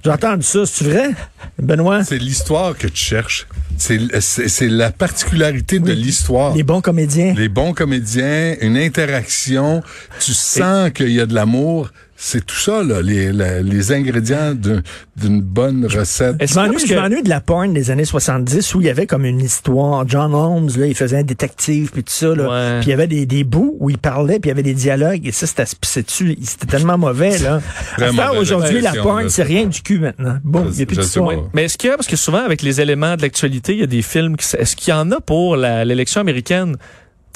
J'ai 0.03 0.11
entendu 0.11 0.43
ça, 0.43 0.65
c'est 0.65 0.85
vrai? 0.85 1.09
Benoît? 1.57 2.03
C'est 2.03 2.17
l'histoire 2.17 2.77
que 2.77 2.87
tu 2.87 3.03
cherches. 3.03 3.47
C'est 3.79 4.69
la 4.69 4.91
particularité 4.91 5.79
de 5.79 5.91
l'histoire. 5.93 6.55
Les 6.55 6.63
bons 6.63 6.81
comédiens. 6.81 7.33
Les 7.35 7.49
bons 7.49 7.73
comédiens, 7.73 8.55
une 8.61 8.77
interaction, 8.77 9.81
tu 10.19 10.33
sens 10.33 10.91
qu'il 10.91 11.11
y 11.11 11.19
a 11.19 11.25
de 11.25 11.33
l'amour. 11.33 11.89
C'est 12.21 12.45
tout 12.45 12.55
ça, 12.57 12.83
là, 12.83 13.01
les, 13.01 13.31
la- 13.31 13.61
les 13.61 13.93
ingrédients 13.93 14.53
d'un- 14.53 14.81
d'une 15.15 15.41
bonne 15.41 15.85
recette. 15.85 16.35
Est-ce 16.41 16.53
Je 16.53 16.59
que- 16.59 16.65
m'ennuie, 16.65 16.83
que- 16.83 16.93
m'ennuie 16.95 17.23
de 17.23 17.29
la 17.29 17.39
porn 17.39 17.71
des 17.73 17.91
années 17.91 18.03
70 18.03 18.75
où 18.75 18.81
il 18.81 18.87
y 18.87 18.89
avait 18.89 19.07
comme 19.07 19.23
une 19.23 19.39
histoire. 19.39 20.05
John 20.05 20.33
Holmes, 20.35 20.69
là, 20.77 20.87
il 20.87 20.95
faisait 20.95 21.19
un 21.19 21.23
détective 21.23 21.91
puis 21.91 22.03
tout 22.03 22.11
ça, 22.11 22.35
là. 22.35 22.49
Ouais. 22.49 22.79
Puis 22.81 22.87
il 22.87 22.89
y 22.89 22.93
avait 22.93 23.07
des, 23.07 23.25
des 23.25 23.45
bouts 23.45 23.77
où 23.79 23.89
il 23.89 23.97
parlait 23.97 24.37
puis 24.39 24.49
il 24.49 24.51
y 24.51 24.51
avait 24.51 24.63
des 24.63 24.73
dialogues 24.73 25.25
et 25.25 25.31
ça, 25.31 25.47
c'était, 25.47 25.63
c'était, 25.81 26.35
c'était 26.43 26.65
tellement 26.67 26.97
mauvais, 26.97 27.37
là. 27.37 27.61
Aujourd'hui, 28.37 28.81
la 28.81 28.91
porn, 29.01 29.29
c'est 29.29 29.43
rien 29.43 29.65
du 29.67 29.81
cul 29.81 29.99
maintenant. 29.99 30.39
Bon, 30.43 30.65
il 30.69 30.75
n'y 30.75 30.81
a 30.81 30.85
plus 30.85 30.97
d'histoire. 30.97 31.31
Mais 31.53 31.63
est-ce 31.63 31.77
qu'il 31.77 31.89
y 31.89 31.93
a, 31.93 31.95
parce 31.95 32.07
que 32.07 32.17
souvent 32.17 32.43
avec 32.43 32.61
les 32.61 32.81
éléments 32.81 33.15
de 33.15 33.21
l'actualité, 33.21 33.71
il 33.73 33.79
y 33.79 33.83
a 33.83 33.87
des 33.87 34.01
films, 34.01 34.35
qui, 34.35 34.45
est-ce 34.57 34.75
qu'il 34.75 34.91
y 34.91 34.93
en 34.97 35.09
a 35.11 35.21
pour 35.21 35.55
la- 35.55 35.85
l'élection 35.85 36.19
américaine? 36.19 36.75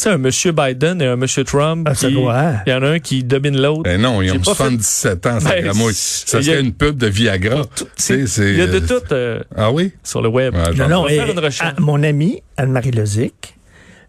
Tu 0.03 0.09
sais, 0.09 0.15
un 0.15 0.17
monsieur 0.17 0.51
Biden 0.51 1.01
et 1.01 1.05
un 1.05 1.15
monsieur 1.15 1.45
Trump. 1.45 1.87
Ah, 1.89 1.95
ça 1.95 2.09
qui- 2.09 2.13
doit. 2.13 2.51
Il 2.67 2.71
y 2.71 2.73
en 2.73 2.83
a 2.83 2.89
un 2.89 2.99
qui 2.99 3.23
domine 3.23 3.57
l'autre. 3.61 3.83
Ben 3.83 4.01
non, 4.01 4.21
ils 4.21 4.31
ont 4.33 4.35
pas 4.39 4.51
fait- 4.53 4.63
77 4.63 5.25
ans, 5.27 5.39
ça, 5.39 5.49
Ben, 5.51 5.71
ça 5.93 6.37
a- 6.39 6.41
serait 6.43 6.59
une 6.59 6.73
pub 6.73 6.97
de 6.97 7.07
Viagra. 7.07 7.61
Il 8.09 8.57
y 8.57 8.61
a 8.61 8.67
de 8.67 8.79
tout 8.79 9.01
euh, 9.13 9.39
Ah 9.55 9.71
oui? 9.71 9.93
sur 10.03 10.21
le 10.21 10.27
web. 10.27 10.53
Non, 10.75 10.89
non, 10.89 10.99
On 10.99 11.03
va 11.05 11.11
et- 11.13 11.15
faire 11.15 11.31
une 11.31 11.39
recherche. 11.39 11.79
mon 11.79 12.03
ami, 12.03 12.43
Anne-Marie 12.57 12.91
Lozic, 12.91 13.55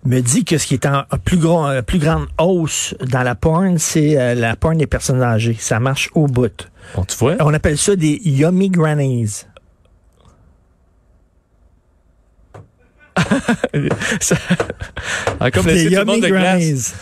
me 0.04 0.18
dit 0.20 0.44
que 0.44 0.58
ce 0.58 0.66
qui 0.66 0.74
est 0.74 0.86
en 0.86 1.04
plus, 1.24 1.36
grand, 1.36 1.68
euh, 1.70 1.80
plus 1.82 2.00
grande 2.00 2.26
hausse 2.38 2.96
dans 3.08 3.22
la 3.22 3.36
porn, 3.36 3.78
c'est 3.78 4.18
euh, 4.18 4.34
la 4.34 4.56
porn 4.56 4.76
des 4.76 4.88
personnes 4.88 5.22
âgées. 5.22 5.56
Ça 5.60 5.78
marche 5.78 6.10
au 6.14 6.26
bout. 6.26 6.68
Bon, 6.96 7.04
tu 7.04 7.16
vois? 7.18 7.36
On 7.38 7.54
appelle 7.54 7.78
ça 7.78 7.94
des 7.94 8.20
yummy 8.24 8.68
grannies. 8.68 9.44
Ça- 14.20 14.36
Ah, 15.40 15.50
comme 15.50 15.66
Des 15.66 15.72
laisser 15.74 15.84
tout 15.84 15.90
le 15.90 15.96
yummy 15.98 16.10
monde 16.12 16.20
de 16.22 16.28
glace. 16.28 16.94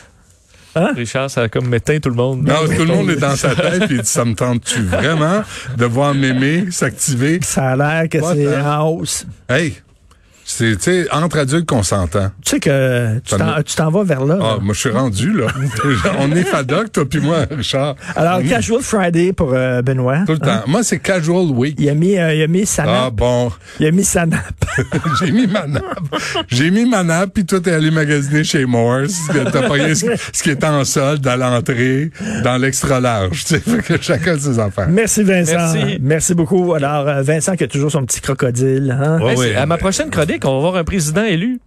grannies. 0.75 0.93
Richard, 0.97 1.31
ça 1.31 1.43
a 1.43 1.49
comme 1.49 1.69
méteint 1.69 1.99
tout 2.01 2.09
le 2.09 2.15
monde. 2.15 2.45
Non, 2.49 2.65
tout 2.65 2.85
le 2.85 2.87
monde 2.87 3.11
est 3.11 3.17
dans 3.17 3.37
sa 3.37 3.55
tête 3.55 3.83
et 3.91 3.95
il 3.95 4.01
dit, 4.01 4.09
ça 4.09 4.25
me 4.25 4.35
tente-tu 4.35 4.81
vraiment 4.85 5.43
de 5.77 5.85
voir 5.85 6.15
mémé 6.15 6.71
s'activer? 6.71 7.41
Ça 7.43 7.73
a 7.73 7.77
l'air 7.77 8.09
que 8.09 8.19
c'est 8.35 8.57
en 8.61 8.89
hausse. 8.89 9.27
Hey! 9.51 9.75
C'est, 10.55 10.77
tu 10.77 10.83
sais, 10.83 11.07
entre 11.13 11.39
adultes 11.39 11.67
qu'on 11.67 11.83
s'entend. 11.83 12.31
Tu 12.45 12.51
sais 12.51 12.61
que 12.61 13.19
tu 13.21 13.37
t'en, 13.37 13.57
me- 13.57 13.63
tu 13.63 13.75
t'en 13.75 13.91
vas 13.91 14.05
vers 14.05 14.25
là. 14.25 14.37
Ah, 14.39 14.45
là. 14.45 14.59
moi, 14.61 14.75
je 14.75 14.81
suis 14.81 14.91
rendu, 14.91 15.33
là. 15.33 15.47
On 16.19 16.31
est 16.33 16.43
fadoc, 16.43 16.93
toi 16.93 17.05
puis 17.09 17.21
moi, 17.21 17.47
Richard. 17.51 17.95
Alors, 18.17 18.39
On 18.39 18.41
est 18.41 18.49
Casual 18.49 18.83
Friday 18.83 19.33
pour 19.33 19.53
euh, 19.55 19.81
Benoît. 19.81 20.25
Tout 20.27 20.33
le 20.33 20.39
Hein? 20.49 20.59
temps. 20.65 20.71
Moi, 20.71 20.83
c'est 20.83 20.99
casual 20.99 21.47
week. 21.53 21.77
Il 21.79 21.89
a 21.89 21.95
mis, 21.95 22.19
euh, 22.19 22.35
il 22.35 22.43
a 22.43 22.47
mis 22.49 22.67
sa 22.67 22.83
Ah, 22.83 22.87
nappe. 23.05 23.15
bon. 23.15 23.51
Il 23.81 23.87
a 23.87 23.91
mis 23.93 24.05
sa 24.05 24.27
nappe. 24.27 24.43
J'ai 25.21 25.31
mis 25.33 25.47
ma 25.47 25.67
nappe. 25.67 25.85
J'ai 26.49 26.71
mis 26.71 26.85
ma 26.89 27.03
nappe, 27.03 27.31
puis 27.35 27.47
toi, 27.47 27.61
t'es 27.61 27.73
allé 27.73 27.91
magasiner 27.91 28.45
chez 28.45 28.67
Morse. 28.67 29.15
T'as 29.53 29.69
payé 29.71 29.95
ce, 29.95 30.07
ce 30.33 30.43
qui 30.43 30.51
est 30.51 30.63
en 30.65 30.85
solde 30.85 31.27
à 31.27 31.37
l'entrée, 31.37 32.11
dans 32.45 32.57
l'extra 32.59 33.01
large. 33.01 33.45
Tu 33.45 33.55
sais, 33.55 33.61
fait 33.61 33.83
que 33.83 34.03
chacun 34.03 34.39
ses 34.39 34.59
affaires. 34.59 34.89
Merci 34.91 35.23
Vincent. 35.23 35.75
Merci. 36.01 36.35
beaucoup. 36.35 36.75
Alors, 36.75 37.09
euh, 37.09 37.23
Vincent 37.23 37.57
qui 37.57 37.65
a 37.65 37.69
toujours 37.69 37.91
son 37.91 38.05
petit 38.05 38.21
crocodile. 38.21 38.97
Hein? 39.03 39.19
Ouais. 39.23 39.55
à 39.57 39.65
ma 39.67 39.79
prochaine 39.79 40.11
chronique, 40.11 40.42
on 40.45 40.55
va 40.57 40.61
voir 40.61 40.77
un 40.77 40.85
président 40.85 41.25
élu. 41.25 41.61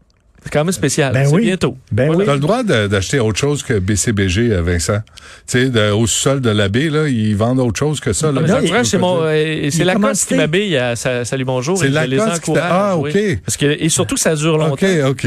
C'est 0.43 0.51
quand 0.53 0.63
même 0.63 0.71
spécial. 0.73 1.11
Ben 1.11 1.27
oui. 1.33 1.45
bientôt. 1.45 1.75
Ben 1.91 2.05
Voilà. 2.05 2.19
oui. 2.19 2.25
T'as 2.27 2.33
le 2.35 2.39
droit 2.39 2.61
d'acheter 2.61 3.19
autre 3.19 3.39
chose 3.39 3.63
que 3.63 3.79
BCBG, 3.79 4.51
euh, 4.51 4.61
Vincent. 4.61 4.99
Tu 5.47 5.71
sais, 5.73 5.89
au 5.89 6.05
sol 6.05 6.39
de 6.39 6.51
l'abbé, 6.51 6.91
là, 6.91 7.07
ils 7.07 7.35
vendent 7.35 7.59
autre 7.59 7.79
chose 7.79 7.99
que 7.99 8.13
ça. 8.13 8.31
Là. 8.31 8.41
Non, 8.41 8.59
il- 8.61 8.85
c'est 8.85 8.99
mon, 8.99 9.23
euh, 9.23 9.35
il 9.63 9.71
c'est 9.71 9.81
est 9.81 9.85
Lacoste 9.85 10.01
commandité. 10.03 10.27
qui 10.27 10.35
m'habille 10.35 10.77
à 10.77 10.95
sa- 10.95 11.25
Salut 11.25 11.45
Bonjour. 11.45 11.79
C'est 11.79 11.87
les 11.89 12.19
encourage. 12.21 12.61
Ah, 12.63 12.95
oui. 12.95 13.09
OK. 13.09 13.39
Parce 13.43 13.57
que, 13.57 13.65
et 13.65 13.89
surtout 13.89 14.13
que 14.13 14.21
ça 14.21 14.35
dure 14.35 14.59
longtemps. 14.59 14.73
OK, 14.73 14.85
OK. 15.07 15.23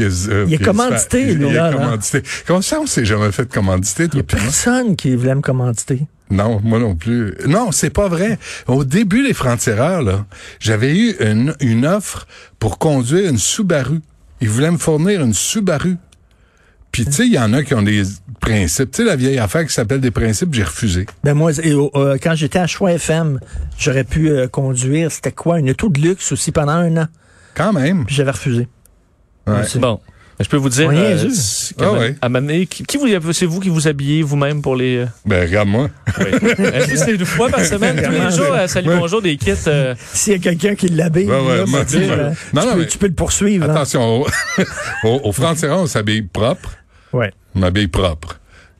Il 0.47 0.53
est 0.53 0.63
commandité, 0.63 1.23
lui, 1.33 1.47
Il 1.47 1.51
est 1.51 1.53
là, 1.53 1.69
là. 1.71 1.77
commandité. 1.77 2.21
Comment 2.47 2.61
ça, 2.61 2.79
on 2.79 2.85
s'est 2.85 3.03
jamais 3.03 3.33
fait 3.33 3.51
commanditer, 3.51 4.03
Il 4.03 4.09
toi? 4.09 4.15
n'y 4.15 4.21
a 4.21 4.23
puis 4.23 4.37
moi? 4.37 4.45
personne 4.45 4.95
qui 4.95 5.13
voulait 5.17 5.35
me 5.35 5.41
commanditer. 5.41 5.99
Non, 6.29 6.59
moi 6.63 6.79
non 6.79 6.95
plus. 6.95 7.33
Non, 7.47 7.71
c'est 7.71 7.89
pas 7.89 8.07
vrai. 8.07 8.37
Au 8.67 8.83
début 8.83 9.25
des 9.25 9.33
francs-tireurs, 9.33 10.03
là, 10.03 10.25
j'avais 10.59 10.95
eu 10.97 11.15
une, 11.19 11.55
une 11.59 11.85
offre 11.85 12.27
pour 12.59 12.77
conduire 12.77 13.29
une 13.29 13.37
Subaru. 13.39 13.99
Ils 14.41 14.49
voulaient 14.49 14.71
me 14.71 14.77
fournir 14.77 15.21
une 15.21 15.33
Subaru. 15.33 15.97
Puis, 16.91 17.05
tu 17.05 17.11
sais, 17.11 17.25
il 17.27 17.33
y 17.33 17.37
en 17.39 17.53
a 17.53 17.63
qui 17.63 17.73
ont 17.75 17.81
des 17.83 18.01
principes. 18.39 18.91
Tu 18.91 18.97
sais, 18.97 19.03
la 19.07 19.15
vieille 19.15 19.37
affaire 19.37 19.65
qui 19.65 19.73
s'appelle 19.73 20.01
des 20.01 20.09
principes, 20.11 20.53
j'ai 20.53 20.63
refusé. 20.63 21.05
Ben 21.23 21.35
moi, 21.35 21.51
et, 21.63 21.71
euh, 21.73 22.17
quand 22.21 22.33
j'étais 22.35 22.57
à 22.59 22.65
Choix 22.67 22.93
FM, 22.93 23.39
j'aurais 23.77 24.03
pu 24.03 24.29
euh, 24.29 24.47
conduire, 24.47 25.11
c'était 25.11 25.31
quoi, 25.31 25.59
une 25.59 25.69
auto 25.69 25.89
de 25.89 25.99
luxe 26.01 26.31
aussi 26.31 26.51
pendant 26.51 26.71
un 26.71 26.97
an. 26.97 27.07
Quand 27.53 27.73
même. 27.73 28.05
J'avais 28.07 28.31
refusé. 28.31 28.67
Ouais. 29.45 29.63
C'est- 29.67 29.79
Je 30.41 30.47
peux 30.47 30.55
vous 30.57 30.69
dire, 30.69 30.87
On 30.89 30.95
euh, 30.95 32.11
Ah 32.21 32.25
à 32.25 32.29
m'amener- 32.29 32.65
qui, 32.65 32.83
qui 32.83 32.95
vous, 32.95 33.07
c'est 33.33 33.45
vous 33.45 33.59
qui 33.59 33.67
vous 33.67 33.89
habillez 33.89 34.21
vous-même 34.21 34.61
pour 34.61 34.75
les. 34.77 34.97
euh, 34.99 35.05
Ben, 35.25 35.45
regarde-moi. 35.45 35.89
oui. 36.19 36.25
Est-ce 36.73 36.87
que 36.87 36.95
c'est 36.97 37.11
une 37.15 37.25
fois 37.25 37.49
par 37.49 37.59
semaine, 37.65 38.01
tous 38.01 38.09
les 38.11 38.31
jours, 38.31 38.53
à 38.53 38.67
Salut 38.69 38.87
Ouais. 38.89 38.97
Bonjour, 38.97 39.21
des 39.21 39.35
kits. 39.35 39.51
euh, 39.67 39.95
S'il 40.13 40.33
y 40.33 40.35
a 40.37 40.39
quelqu'un 40.39 40.75
qui 40.75 40.87
l'habille, 40.87 41.25
Ouais, 41.25 41.41
ouais, 41.45 41.65
dire, 41.65 41.85
tu- 41.85 41.97
euh, 41.97 42.29
non, 42.53 42.61
tu, 42.61 42.67
non, 42.67 42.73
peux, 42.73 42.79
mais- 42.79 42.87
tu 42.87 42.97
peux 42.97 43.07
le 43.07 43.13
poursuivre. 43.13 43.65
hein. 43.69 43.73
Attention, 43.75 44.21
au, 44.21 44.27
au, 45.03 45.19
au 45.25 45.31
franc-tireur, 45.33 45.79
on 45.79 45.87
s'habille 45.87 46.21
propre. 46.21 46.69
Ouais. 47.11 47.33
Je 47.55 47.59
m'habille 47.59 47.87
propre. 47.89 48.39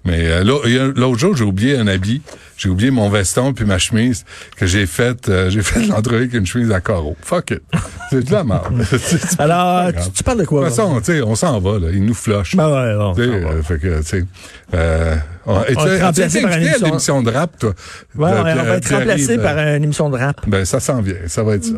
Mais 0.10 0.28
euh, 0.28 0.94
l'autre 0.96 1.18
jour, 1.20 1.36
j'ai 1.36 1.44
oublié 1.44 1.78
un 1.78 1.88
habit. 1.88 2.22
J'ai 2.58 2.68
oublié 2.68 2.92
mon 2.92 3.10
veston 3.10 3.54
puis 3.54 3.64
ma 3.64 3.78
chemise 3.78 4.26
que 4.58 4.66
j'ai 4.66 4.86
faite. 4.86 5.30
euh, 5.30 5.50
j'ai 5.50 5.62
fait 5.62 5.86
l'entrée 5.88 6.18
avec 6.18 6.34
une 6.34 6.46
chemise 6.46 6.72
à 6.72 6.82
carreaux. 6.82 7.16
Fuck 7.22 7.52
it. 7.52 7.62
C'est 8.10 8.26
de 8.28 8.32
la 8.34 8.44
merde. 8.44 8.84
Alors, 9.40 9.94
pas 9.94 10.02
tu, 10.14 10.24
parles 10.24 10.40
de 10.40 10.46
quoi? 10.46 10.64
De 10.64 10.68
toute 10.68 10.76
façon, 10.76 11.02
on 11.26 11.36
s'en 11.36 11.60
va, 11.60 11.80
là. 11.80 11.88
Ils 11.94 12.04
nous 12.04 12.14
flushent. 12.14 12.56
Ben 12.58 12.68
ouais, 12.68 12.96
bon, 12.96 13.14
euh, 13.18 13.62
fait 13.64 13.80
que, 13.80 14.00
tu 14.00 14.04
sais, 14.06 14.26
euh, 14.74 15.16
on, 15.46 15.62
et 15.64 15.68
tu 15.68 15.74
va 15.76 15.82
être 15.82 15.88
sais, 15.88 16.04
remplacé 16.04 16.22
as-tu 16.24 16.38
été 16.38 16.42
par 16.42 16.52
une 16.52 16.56
invité 16.58 16.70
à 16.70 16.72
émission- 16.72 16.88
l'émission 16.88 17.22
de 17.24 17.32
rap, 17.32 17.60
toi? 17.60 17.74
Ouais, 18.16 18.32
De- 18.32 18.38
on 18.38 18.44
Pierre- 18.44 18.64
va 18.66 18.76
être 18.76 18.94
remplacé 18.94 19.38
par 19.38 19.58
une 19.60 19.84
émission 19.84 20.10
de 20.10 20.18
rap. 20.18 20.42
ben, 20.50 20.66
ça 20.66 20.80
s'en 20.82 21.02
vient. 21.02 21.16
Ça 21.28 21.44
va 21.44 21.56
être 21.56 21.66
ça. 21.66 21.74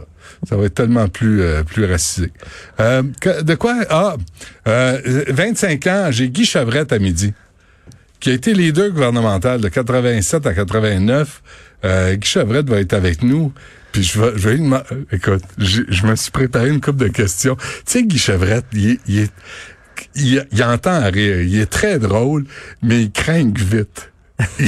Ça 0.49 0.55
va 0.55 0.65
être 0.65 0.73
tellement 0.73 1.07
plus, 1.09 1.41
euh, 1.41 1.63
plus 1.63 1.85
racisé. 1.85 2.31
Euh, 2.79 3.03
que- 3.19 3.41
de 3.43 3.53
quoi? 3.55 3.75
Ah, 3.89 4.15
euh, 4.67 4.99
25 5.27 5.85
ans, 5.87 6.07
j'ai 6.09 6.29
Guy 6.29 6.45
Chevrette 6.45 6.91
à 6.93 6.97
midi, 6.99 7.33
qui 8.21 8.29
a 8.29 8.33
été 8.33 8.53
leader 8.53 8.89
gouvernemental 8.91 9.59
de 9.59 9.67
87 9.67 10.45
à 10.47 10.53
89. 10.53 11.41
Euh, 11.83 12.15
Guy 12.15 12.27
Chevrette 12.27 12.69
va 12.69 12.79
être 12.79 12.93
avec 12.93 13.23
nous. 13.23 13.51
Puis 13.91 14.03
je 14.03 14.21
vais, 14.21 14.31
je 14.37 14.49
vais 14.49 14.57
demander- 14.57 14.83
écoute, 15.11 15.43
je 15.57 16.05
me 16.05 16.15
suis 16.15 16.31
préparé 16.31 16.69
une 16.69 16.79
couple 16.79 16.99
de 17.03 17.07
questions. 17.09 17.55
Tu 17.57 17.63
sais, 17.85 18.03
Guy 18.03 18.17
Chevrette, 18.17 18.65
il 18.73 18.99
il 19.07 19.27
il, 20.15 20.45
il 20.51 20.63
entend 20.63 21.01
rire. 21.11 21.41
Il 21.41 21.59
est 21.59 21.65
très 21.69 21.99
drôle, 21.99 22.45
mais 22.81 23.01
il 23.03 23.11
craint 23.11 23.51
vite. 23.55 24.10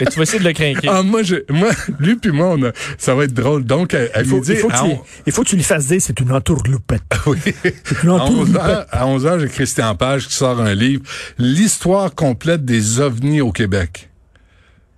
et 0.00 0.06
tu 0.06 0.16
vas 0.16 0.22
essayer 0.22 0.38
de 0.38 0.44
le 0.44 0.52
craquer. 0.52 0.88
Ah, 0.88 1.02
moi, 1.02 1.22
je, 1.22 1.36
moi, 1.50 1.70
lui 1.98 2.16
puis 2.16 2.30
moi, 2.32 2.48
on 2.58 2.62
a, 2.64 2.70
ça 2.98 3.14
va 3.14 3.24
être 3.24 3.34
drôle. 3.34 3.64
Donc, 3.64 3.94
à, 3.94 3.98
à 4.14 4.20
Il 4.22 4.26
faut, 4.28 4.36
midi, 4.36 4.52
il, 4.52 4.56
faut 4.58 4.68
que 4.68 4.74
tu, 4.76 4.82
on- 4.82 5.00
il 5.26 5.32
faut 5.32 5.42
que 5.42 5.48
tu 5.48 5.56
lui 5.56 5.62
fasses 5.62 5.86
dire 5.86 6.00
c'est 6.00 6.18
une 6.20 6.32
entourloupette. 6.32 7.02
oui. 7.26 7.38
une 8.02 8.08
À 8.10 8.14
entourloupette. 8.14 8.60
11h, 8.62 8.86
à 8.90 9.06
11h, 9.06 9.40
j'ai 9.40 9.48
Christian 9.48 9.94
Page 9.94 10.28
qui 10.28 10.34
sort 10.34 10.60
un 10.60 10.74
livre, 10.74 11.02
L'histoire 11.38 12.14
complète 12.14 12.64
des 12.64 13.00
ovnis 13.00 13.40
au 13.40 13.52
Québec. 13.52 14.08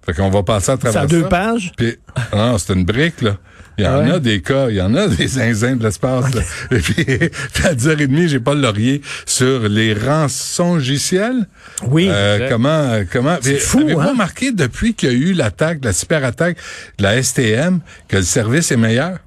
Fait 0.06 0.12
qu'on 0.14 0.30
va 0.30 0.42
passer 0.44 0.70
à 0.70 0.74
C'est 0.76 0.82
travers 0.82 1.02
à 1.02 1.06
deux 1.06 1.22
ça. 1.22 1.28
pages? 1.28 1.72
Puis, 1.76 1.96
non, 2.32 2.56
c'est 2.58 2.72
une 2.74 2.84
brique, 2.84 3.20
là. 3.22 3.36
Il 3.78 3.84
y 3.84 3.88
en 3.88 3.92
Ah 3.96 3.98
ouais? 3.98 4.10
a 4.12 4.18
des 4.20 4.40
cas, 4.40 4.70
il 4.70 4.76
y 4.76 4.80
en 4.80 4.94
a 4.94 5.06
des 5.06 5.26
zinzins 5.26 5.76
de 5.76 5.82
l'espace. 5.84 6.32
là. 6.34 6.40
Et 6.70 6.78
puis, 6.78 7.04
à 7.64 7.74
10h30, 7.74 8.28
j'ai 8.28 8.40
pas 8.40 8.54
le 8.54 8.62
laurier 8.62 9.02
sur 9.26 9.68
les 9.68 9.92
rançongiciels. 9.92 11.46
Oui. 11.86 12.08
Euh, 12.10 12.48
comment, 12.48 13.02
comment, 13.12 13.36
C'est 13.42 13.58
fou, 13.58 13.80
Avez-vous 13.80 14.00
hein? 14.00 14.06
remarqué 14.12 14.52
depuis 14.52 14.94
qu'il 14.94 15.10
y 15.10 15.12
a 15.12 15.14
eu 15.14 15.32
l'attaque, 15.34 15.80
la 15.84 15.92
cyberattaque 15.92 16.56
de 16.98 17.02
la 17.02 17.22
STM, 17.22 17.80
que 18.08 18.16
le 18.16 18.22
service 18.22 18.72
est 18.72 18.76
meilleur? 18.78 19.18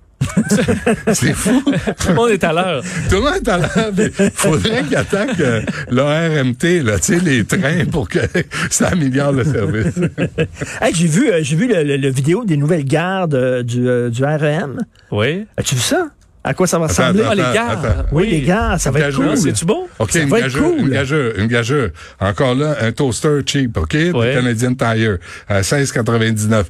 C'est 1.14 1.34
fou. 1.34 1.62
Tout 1.64 2.10
le 2.10 2.14
monde 2.16 2.30
est 2.32 2.44
à 2.44 2.54
l'heure. 2.54 2.84
Tout 3.10 3.16
le 3.16 3.22
monde 3.22 3.36
est 3.36 3.48
à 3.50 3.58
l'heure. 3.58 3.92
Il 3.98 4.32
faudrait 4.34 4.84
qu'ils 4.84 4.96
attaquent 4.96 5.40
euh, 5.40 5.62
l'ARMT, 5.90 6.64
là, 6.84 7.00
tu 7.00 7.18
sais, 7.18 7.20
les 7.20 7.44
trains 7.46 7.86
pour 7.92 8.08
que 8.10 8.20
ça 8.70 8.90
améliore 8.90 9.32
le 9.32 9.44
service. 9.44 9.96
Hey, 10.82 10.94
j'ai 10.94 11.08
vu, 11.08 11.30
euh, 11.32 11.40
j'ai 11.42 11.56
vu 11.56 11.68
le, 11.68 11.84
le- 11.84 11.98
le 11.98 12.10
vidéo 12.10 12.44
des 12.46 12.58
nouvelles 12.58 12.86
gares 12.86 13.28
de- 13.28 13.62
du, 13.62 13.88
euh, 13.88 14.10
du 14.10 14.24
REM. 14.24 14.80
Oui. 15.12 15.46
As-tu 15.58 15.76
vu 15.76 15.82
ça? 15.82 16.08
À 16.44 16.54
quoi 16.54 16.68
ça 16.68 16.80
va 16.80 16.86
Attends, 16.86 17.08
ressembler? 17.08 17.24
Ah, 17.30 17.36
les 17.36 17.42
attends. 17.42 18.06
Oui, 18.14 18.28
les 18.30 18.42
gars, 18.42 18.78
ça 18.78 18.92
va 18.92 19.00
être 19.02 19.16
cool. 19.16 19.36
C'est-tu 19.38 19.66
beau? 19.66 19.88
OK, 20.00 20.12
Ça 20.12 20.20
une 20.22 20.30
va 20.30 20.38
être 20.40 20.44
gageure, 20.46 20.64
cool. 20.64 20.80
une 20.80 20.90
gageure, 20.90 21.34
une 21.38 21.48
gageure. 21.48 21.90
Encore 22.20 22.56
là, 22.56 22.78
un 22.82 22.92
toaster 22.92 23.40
cheap, 23.46 23.78
OK? 23.78 23.94
Ouais. 24.14 24.34
Canadian 24.34 24.74
Tire, 24.74 25.18
à 25.50 25.62
16,99. 25.62 26.64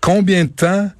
Combien 0.00 0.44
de 0.44 0.48
temps 0.50 0.90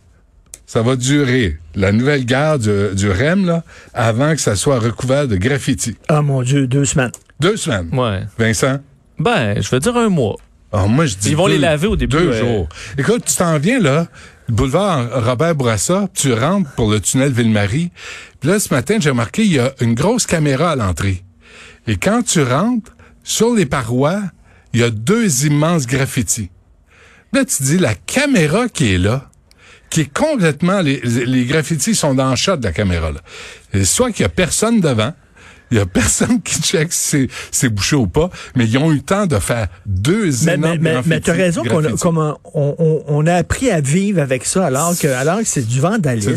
ça 0.72 0.82
va 0.82 0.94
durer, 0.94 1.58
la 1.74 1.90
nouvelle 1.90 2.24
gare 2.24 2.56
du, 2.60 2.70
du 2.94 3.10
REM, 3.10 3.44
là, 3.44 3.64
avant 3.92 4.36
que 4.36 4.40
ça 4.40 4.54
soit 4.54 4.78
recouvert 4.78 5.26
de 5.26 5.34
graffiti? 5.36 5.96
Ah 6.06 6.22
mon 6.22 6.42
Dieu, 6.42 6.68
deux 6.68 6.84
semaines. 6.84 7.10
Deux 7.40 7.56
semaines. 7.56 7.88
Ouais. 7.92 8.20
Vincent? 8.38 8.78
Ben, 9.18 9.60
je 9.60 9.68
veux 9.68 9.80
dire 9.80 9.96
un 9.96 10.08
mois. 10.08 10.36
Ah, 10.72 10.86
moi, 10.86 11.06
je 11.06 11.16
dis 11.16 11.30
Ils 11.30 11.36
vont 11.36 11.46
deux- 11.48 11.54
les 11.54 11.58
laver 11.58 11.88
au 11.88 11.96
début, 11.96 12.16
Deux 12.18 12.28
ouais. 12.30 12.38
jours. 12.38 12.68
Écoute, 12.96 13.24
tu 13.26 13.34
t'en 13.34 13.58
viens, 13.58 13.80
là, 13.80 14.06
le 14.48 14.54
boulevard 14.54 15.24
Robert 15.24 15.56
Bourassa, 15.56 16.08
tu 16.14 16.32
rentres 16.32 16.70
pour 16.76 16.88
le 16.88 17.00
tunnel 17.00 17.32
Ville-Marie. 17.32 17.90
Puis 18.38 18.48
là, 18.50 18.60
ce 18.60 18.72
matin, 18.72 18.98
j'ai 19.00 19.10
remarqué, 19.10 19.42
il 19.44 19.52
y 19.52 19.58
a 19.58 19.72
une 19.80 19.94
grosse 19.94 20.24
caméra 20.24 20.70
à 20.70 20.76
l'entrée. 20.76 21.24
Et 21.88 21.96
quand 21.96 22.22
tu 22.22 22.42
rentres, 22.44 22.92
sur 23.24 23.56
les 23.56 23.66
parois, 23.66 24.20
il 24.72 24.78
y 24.80 24.84
a 24.84 24.90
deux 24.90 25.46
immenses 25.46 25.88
graffitis. 25.88 26.50
Là, 27.32 27.44
tu 27.44 27.64
dis, 27.64 27.78
la 27.78 27.94
caméra 27.96 28.68
qui 28.68 28.94
est 28.94 28.98
là, 28.98 29.29
qui 29.90 30.02
est 30.02 30.12
complètement, 30.12 30.80
les, 30.80 31.00
les 31.04 31.44
graffitis 31.44 31.94
sont 31.94 32.14
dans 32.14 32.30
le 32.30 32.36
shot 32.36 32.56
de 32.56 32.64
la 32.64 32.72
caméra, 32.72 33.10
là. 33.10 33.20
Et 33.74 33.84
soit 33.84 34.12
qu'il 34.12 34.22
y 34.22 34.26
a 34.26 34.28
personne 34.28 34.80
devant, 34.80 35.12
il 35.72 35.76
y 35.78 35.80
a 35.80 35.86
personne 36.00 36.40
qui 36.42 36.60
check 36.62 36.92
si 36.92 36.98
c'est- 37.10 37.28
c'est 37.50 37.68
bouché 37.68 37.94
ou 37.96 38.06
pas, 38.08 38.30
mais 38.56 38.66
ils 38.66 38.76
ont 38.78 38.90
eu 38.90 38.96
le 38.96 39.00
temps 39.02 39.26
de 39.26 39.38
faire 39.38 39.68
deux 39.86 40.30
Mais, 40.44 40.54
énormes 40.54 40.78
mais, 40.80 40.94
mais, 40.94 41.00
mais 41.06 41.20
tu 41.20 41.30
as 41.30 41.34
raison 41.34 41.62
qu'on 41.64 42.20
a, 42.20 42.38
on, 42.54 42.74
on, 42.78 43.04
on 43.06 43.26
a 43.26 43.34
appris 43.34 43.70
à 43.70 43.80
vivre 43.80 44.20
avec 44.20 44.44
ça 44.44 44.66
alors 44.66 44.96
que, 44.98 45.06
alors 45.08 45.38
que 45.38 45.44
c'est 45.46 45.66
du 45.66 45.80
vandalisme. 45.80 46.30